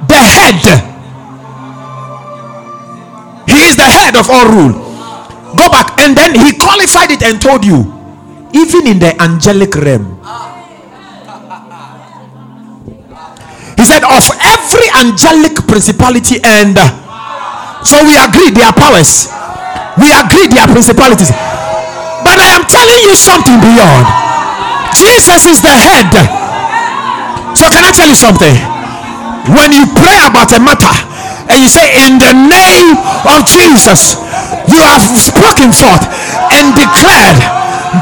the 0.07 0.19
head. 0.19 0.61
He 3.47 3.59
is 3.63 3.75
the 3.75 3.87
head 3.87 4.15
of 4.15 4.27
all 4.29 4.47
rule. 4.51 4.75
Go 5.55 5.69
back, 5.71 5.99
and 5.99 6.15
then 6.15 6.35
He 6.35 6.57
qualified 6.59 7.11
it 7.11 7.23
and 7.23 7.41
told 7.41 7.63
you, 7.63 7.87
even 8.53 8.87
in 8.87 8.99
the 8.99 9.15
angelic 9.21 9.75
realm. 9.75 10.19
He 13.77 13.85
said, 13.85 14.03
Of 14.03 14.25
every 14.43 14.89
angelic 14.99 15.55
principality 15.67 16.39
and 16.43 16.75
so 17.87 18.03
we 18.03 18.19
agree 18.19 18.51
they 18.51 18.67
are 18.67 18.73
powers. 18.75 19.31
We 19.95 20.11
agree 20.11 20.51
they 20.51 20.59
are 20.59 20.67
principalities. 20.67 21.31
But 22.27 22.43
I 22.43 22.59
am 22.59 22.67
telling 22.67 22.99
you 23.07 23.15
something 23.15 23.55
beyond. 23.63 24.03
Jesus 24.91 25.47
is 25.47 25.63
the 25.63 25.71
head. 25.71 26.11
So 27.55 27.71
can 27.71 27.87
I 27.87 27.91
tell 27.95 28.11
you 28.11 28.19
something? 28.19 28.51
When 29.55 29.71
you 29.71 29.87
pray 29.95 30.19
about 30.27 30.51
a 30.51 30.59
matter 30.59 30.91
and 31.47 31.63
you 31.63 31.71
say, 31.71 31.87
In 32.03 32.19
the 32.19 32.35
name 32.35 32.99
of 33.31 33.47
Jesus, 33.47 34.19
you 34.67 34.83
have 34.83 35.07
spoken 35.15 35.71
forth 35.71 36.03
and 36.51 36.75
declared 36.75 37.39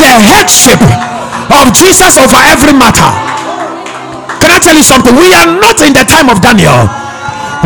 the 0.01 0.11
headship 0.33 0.81
of 1.53 1.69
Jesus 1.77 2.17
over 2.17 2.41
every 2.49 2.73
matter. 2.73 3.05
Can 4.41 4.49
I 4.49 4.57
tell 4.57 4.73
you 4.73 4.81
something? 4.81 5.13
We 5.13 5.29
are 5.37 5.45
not 5.45 5.85
in 5.85 5.93
the 5.93 6.01
time 6.01 6.33
of 6.33 6.41
Daniel 6.41 6.89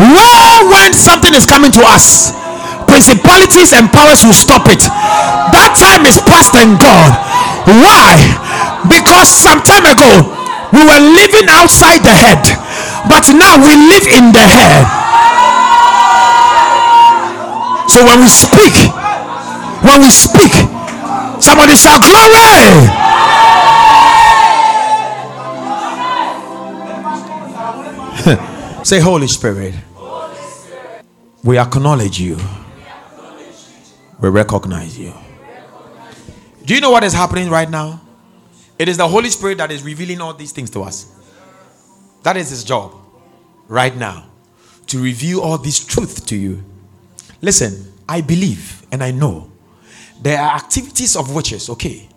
War 0.00 0.64
when 0.72 0.94
something 0.94 1.34
is 1.34 1.44
coming 1.44 1.72
to 1.72 1.82
us, 1.84 2.32
principalities 2.90 3.70
and 3.72 3.86
powers 3.94 4.26
will 4.26 4.34
stop 4.34 4.66
it. 4.66 4.82
That 5.54 5.78
time 5.78 6.02
is 6.10 6.18
past 6.26 6.58
and 6.58 6.74
gone. 6.74 7.14
Why? 7.78 8.18
Because 8.90 9.30
some 9.30 9.62
time 9.62 9.86
ago 9.86 10.26
we 10.74 10.82
were 10.82 10.98
living 10.98 11.46
outside 11.54 12.02
the 12.02 12.10
head, 12.10 12.42
but 13.06 13.30
now 13.30 13.62
we 13.62 13.78
live 13.78 14.06
in 14.10 14.34
the 14.34 14.42
head. 14.42 14.86
So 17.86 18.02
when 18.04 18.20
we 18.20 18.28
speak, 18.28 18.74
when 19.86 20.02
we 20.02 20.10
speak, 20.10 20.50
somebody 21.38 21.74
shout 21.78 22.02
glory. 22.02 22.90
Say, 28.84 29.00
Holy 29.00 29.26
Spirit. 29.26 29.74
We 31.42 31.58
acknowledge 31.58 32.20
you. 32.20 32.36
We 34.20 34.28
recognize 34.28 34.98
you. 34.98 35.14
Do 36.64 36.74
you 36.74 36.80
know 36.80 36.90
what 36.90 37.04
is 37.04 37.12
happening 37.12 37.48
right 37.48 37.68
now? 37.68 38.00
It 38.78 38.88
is 38.88 38.96
the 38.96 39.08
Holy 39.08 39.30
Spirit 39.30 39.58
that 39.58 39.70
is 39.70 39.82
revealing 39.82 40.20
all 40.20 40.34
these 40.34 40.52
things 40.52 40.70
to 40.70 40.82
us. 40.82 41.14
That 42.22 42.36
is 42.36 42.50
his 42.50 42.64
job 42.64 42.94
right 43.66 43.96
now 43.96 44.26
to 44.88 45.02
reveal 45.02 45.40
all 45.40 45.58
this 45.58 45.84
truth 45.84 46.26
to 46.26 46.36
you. 46.36 46.62
Listen, 47.40 47.92
I 48.08 48.20
believe 48.20 48.86
and 48.92 49.02
I 49.02 49.10
know 49.10 49.50
there 50.20 50.38
are 50.38 50.54
activities 50.56 51.16
of 51.16 51.34
witches, 51.34 51.70
okay? 51.70 52.08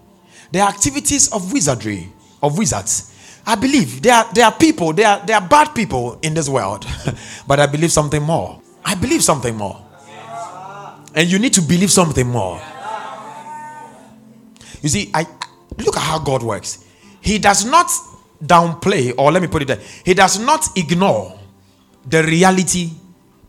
There 0.51 0.61
are 0.63 0.69
activities 0.69 1.31
of 1.31 1.53
wizardry, 1.53 2.09
of 2.41 2.57
wizards. 2.57 3.11
I 3.45 3.55
believe 3.55 4.01
there 4.01 4.13
are, 4.13 4.33
there 4.33 4.45
are 4.45 4.51
people, 4.51 4.93
there 4.93 5.07
are, 5.07 5.25
there 5.25 5.37
are 5.37 5.47
bad 5.47 5.73
people 5.73 6.19
in 6.21 6.33
this 6.33 6.49
world, 6.49 6.85
but 7.47 7.59
I 7.59 7.65
believe 7.65 7.91
something 7.91 8.21
more. 8.21 8.61
I 8.83 8.95
believe 8.95 9.23
something 9.23 9.55
more. 9.55 9.79
And 11.15 11.31
you 11.31 11.39
need 11.39 11.53
to 11.53 11.61
believe 11.61 11.91
something 11.91 12.27
more. 12.27 12.61
You 14.81 14.89
see, 14.89 15.11
I 15.13 15.25
look 15.77 15.95
at 15.95 16.03
how 16.03 16.19
God 16.19 16.43
works. 16.43 16.85
He 17.21 17.39
does 17.39 17.65
not 17.65 17.87
downplay, 18.43 19.13
or 19.17 19.31
let 19.31 19.41
me 19.41 19.47
put 19.47 19.61
it 19.61 19.65
there, 19.65 19.79
he 20.03 20.13
does 20.13 20.39
not 20.39 20.67
ignore 20.75 21.39
the 22.05 22.21
reality 22.23 22.89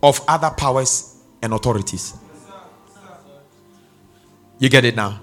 of 0.02 0.20
other 0.28 0.50
powers 0.50 1.16
and 1.42 1.52
authorities. 1.52 2.14
You 4.58 4.68
get 4.68 4.84
it 4.84 4.94
now? 4.94 5.20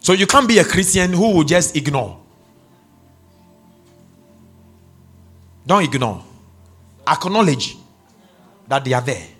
So 0.00 0.12
you 0.12 0.26
can't 0.26 0.48
be 0.48 0.58
a 0.58 0.64
Christian 0.64 1.12
who 1.12 1.34
will 1.34 1.44
just 1.44 1.76
ignore. 1.76 2.20
Don't 5.66 5.82
ignore. 5.82 6.22
Acknowledge 7.06 7.76
that 8.68 8.84
they 8.84 8.92
are 8.92 9.00
there. 9.00 9.33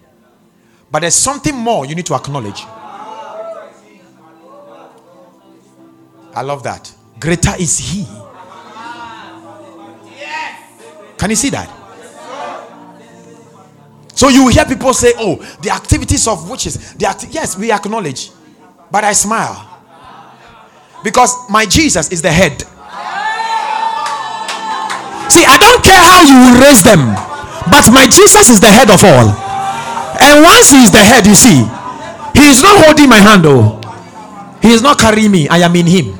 But 0.95 1.01
there's 1.01 1.17
something 1.17 1.57
more 1.57 1.85
you 1.85 1.97
need 1.97 2.07
to 2.07 2.15
acknowledge. 2.15 2.63
I 6.33 6.43
love 6.43 6.63
that. 6.63 6.93
Greater 7.19 7.53
is 7.59 7.79
He. 7.79 8.07
Can 11.19 11.31
you 11.31 11.35
see 11.35 11.51
that? 11.51 11.69
So 14.15 14.29
you 14.29 14.47
hear 14.47 14.65
people 14.67 14.95
say, 14.95 15.15
"Oh, 15.19 15.35
the 15.63 15.71
activities 15.71 16.29
of 16.29 16.49
witches." 16.49 16.95
The 16.95 17.07
acti- 17.07 17.27
yes, 17.33 17.59
we 17.59 17.73
acknowledge, 17.73 18.31
but 18.89 19.03
I 19.03 19.15
smile 19.15 19.67
because 21.03 21.35
my 21.51 21.67
Jesus 21.67 22.13
is 22.13 22.23
the 22.23 22.31
head. 22.31 22.61
See, 25.29 25.45
I 25.45 25.57
don't 25.59 25.83
care 25.83 25.99
how 25.99 26.21
you 26.23 26.61
raise 26.63 26.85
them. 26.85 27.17
But 27.69 27.91
my 27.91 28.07
Jesus 28.07 28.49
is 28.49 28.61
the 28.61 28.69
head 28.69 28.91
of 28.93 29.03
all. 29.03 29.44
And 30.21 30.43
once 30.43 30.71
he 30.71 30.85
is 30.85 30.93
the 30.93 31.03
head, 31.03 31.27
you 31.27 31.35
see, 31.35 31.65
he 32.35 32.51
is 32.51 32.63
not 32.63 32.85
holding 32.85 33.09
my 33.09 33.19
hand, 33.19 33.45
oh. 33.47 33.81
He 34.63 34.73
is 34.73 34.81
not 34.81 34.99
carrying 34.99 35.31
me. 35.31 35.49
I 35.49 35.59
am 35.59 35.77
in 35.77 35.87
him. 35.87 36.17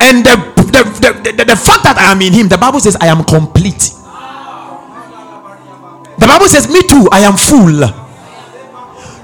And 0.00 0.24
the, 0.24 0.36
the, 0.56 0.82
the, 1.04 1.32
the, 1.36 1.44
the 1.44 1.56
fact 1.56 1.84
that 1.84 1.96
I 1.98 2.10
am 2.10 2.20
in 2.22 2.32
him, 2.32 2.48
the 2.48 2.58
Bible 2.58 2.80
says 2.80 2.96
I 2.96 3.08
am 3.08 3.24
complete. 3.24 3.92
The 6.16 6.26
Bible 6.26 6.48
says, 6.48 6.70
Me 6.72 6.80
too, 6.80 7.08
I 7.12 7.20
am 7.28 7.36
full. 7.36 7.76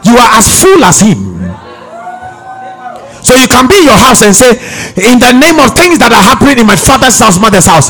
You 0.05 0.15
are 0.17 0.31
as 0.37 0.53
full 0.61 0.85
as 0.85 1.01
him. 1.01 1.41
So 3.25 3.37
you 3.37 3.47
can 3.47 3.69
be 3.69 3.79
in 3.81 3.85
your 3.89 3.97
house 3.97 4.21
and 4.23 4.35
say, 4.35 4.53
In 5.01 5.17
the 5.17 5.33
name 5.33 5.57
of 5.61 5.73
things 5.73 5.97
that 6.05 6.13
are 6.13 6.25
happening 6.25 6.61
in 6.61 6.67
my 6.67 6.77
father's 6.77 7.17
house, 7.17 7.41
mother's 7.41 7.69
house, 7.69 7.89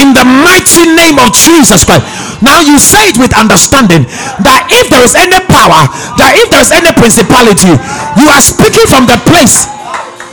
in 0.00 0.16
the 0.16 0.24
mighty 0.24 0.85
name 1.06 1.22
of 1.22 1.30
Jesus 1.30 1.86
Christ. 1.86 2.02
Now 2.42 2.58
you 2.58 2.78
say 2.82 3.14
it 3.14 3.16
with 3.16 3.30
understanding 3.38 4.02
that 4.42 4.66
if 4.74 4.90
there 4.90 5.06
is 5.06 5.14
any 5.14 5.38
power, 5.46 5.86
that 6.18 6.34
if 6.42 6.50
there 6.50 6.62
is 6.62 6.74
any 6.74 6.90
principality, 6.90 7.70
you 8.18 8.26
are 8.26 8.42
speaking 8.42 8.86
from 8.90 9.06
the 9.06 9.18
place 9.30 9.70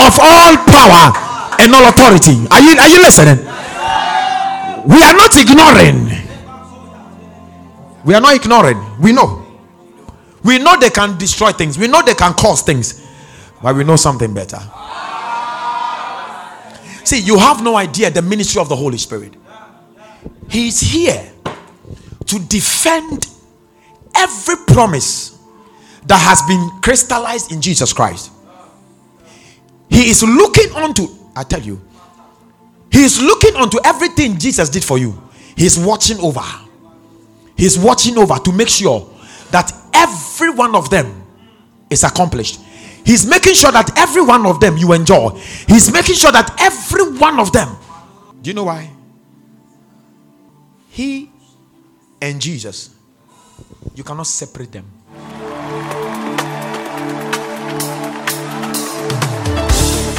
of 0.02 0.18
all 0.18 0.58
power 0.66 1.14
and 1.62 1.70
all 1.70 1.86
authority. 1.86 2.50
Are 2.50 2.62
you 2.62 2.74
are 2.82 2.90
you 2.90 3.00
listening? 3.06 3.38
We 4.90 5.00
are 5.06 5.16
not 5.16 5.38
ignoring. 5.38 6.10
We 8.04 8.14
are 8.14 8.22
not 8.22 8.36
ignoring. 8.36 8.82
We 9.00 9.14
know. 9.14 9.46
We 10.44 10.60
know 10.60 10.76
they 10.78 10.90
can 10.90 11.18
destroy 11.18 11.52
things. 11.54 11.78
We 11.78 11.88
know 11.88 12.02
they 12.02 12.16
can 12.16 12.34
cause 12.34 12.64
things. 12.64 13.00
But 13.62 13.78
we 13.78 13.86
know 13.86 13.96
something 13.96 14.34
better. 14.34 14.60
See, 17.06 17.20
you 17.20 17.38
have 17.38 17.64
no 17.64 17.78
idea 17.78 18.12
the 18.12 18.22
ministry 18.22 18.60
of 18.60 18.68
the 18.68 18.76
Holy 18.76 18.98
Spirit. 18.98 19.36
He's 20.50 20.80
here 20.80 21.32
to 22.26 22.40
defend 22.48 23.28
every 24.16 24.56
promise 24.68 25.40
that 26.06 26.20
has 26.20 26.42
been 26.44 26.82
crystallized 26.82 27.52
in 27.52 27.62
Jesus 27.62 27.94
Christ. 27.94 28.32
He 29.90 30.10
is 30.10 30.24
looking 30.24 30.72
onto, 30.74 31.08
I 31.36 31.44
tell 31.44 31.62
you, 31.62 31.82
he 32.92 33.04
is 33.04 33.22
looking 33.22 33.56
onto 33.56 33.80
everything 33.84 34.38
Jesus 34.38 34.70
did 34.70 34.84
for 34.84 34.98
you. 34.98 35.20
He's 35.56 35.80
watching 35.80 36.20
over. 36.20 36.44
He's 37.56 37.78
watching 37.78 38.18
over 38.18 38.36
to 38.36 38.52
make 38.52 38.70
sure 38.70 39.10
that 39.52 39.72
every 39.94 40.50
one 40.50 40.76
of 40.76 40.90
them 40.90 41.24
is 41.90 42.04
accomplished. 42.04 42.60
He's 43.06 43.26
making 43.26 43.54
sure 43.56 43.72
that 43.72 43.98
every 43.98 44.22
one 44.22 44.46
of 44.46 44.60
them 44.60 44.78
you 44.78 44.94
enjoy. 44.94 45.30
He's 45.68 45.92
making 45.92 46.16
sure 46.16 46.32
that 46.32 46.56
every 46.60 47.18
one 47.18 47.40
of 47.40 47.52
them. 47.52 47.76
Do 48.42 48.50
you 48.50 48.54
know 48.54 48.64
why? 48.66 48.90
He 50.94 51.32
and 52.22 52.40
Jesus, 52.40 52.94
you 53.96 54.04
cannot 54.04 54.28
separate 54.28 54.72
them. 54.72 54.86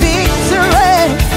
Victory. 0.00 1.33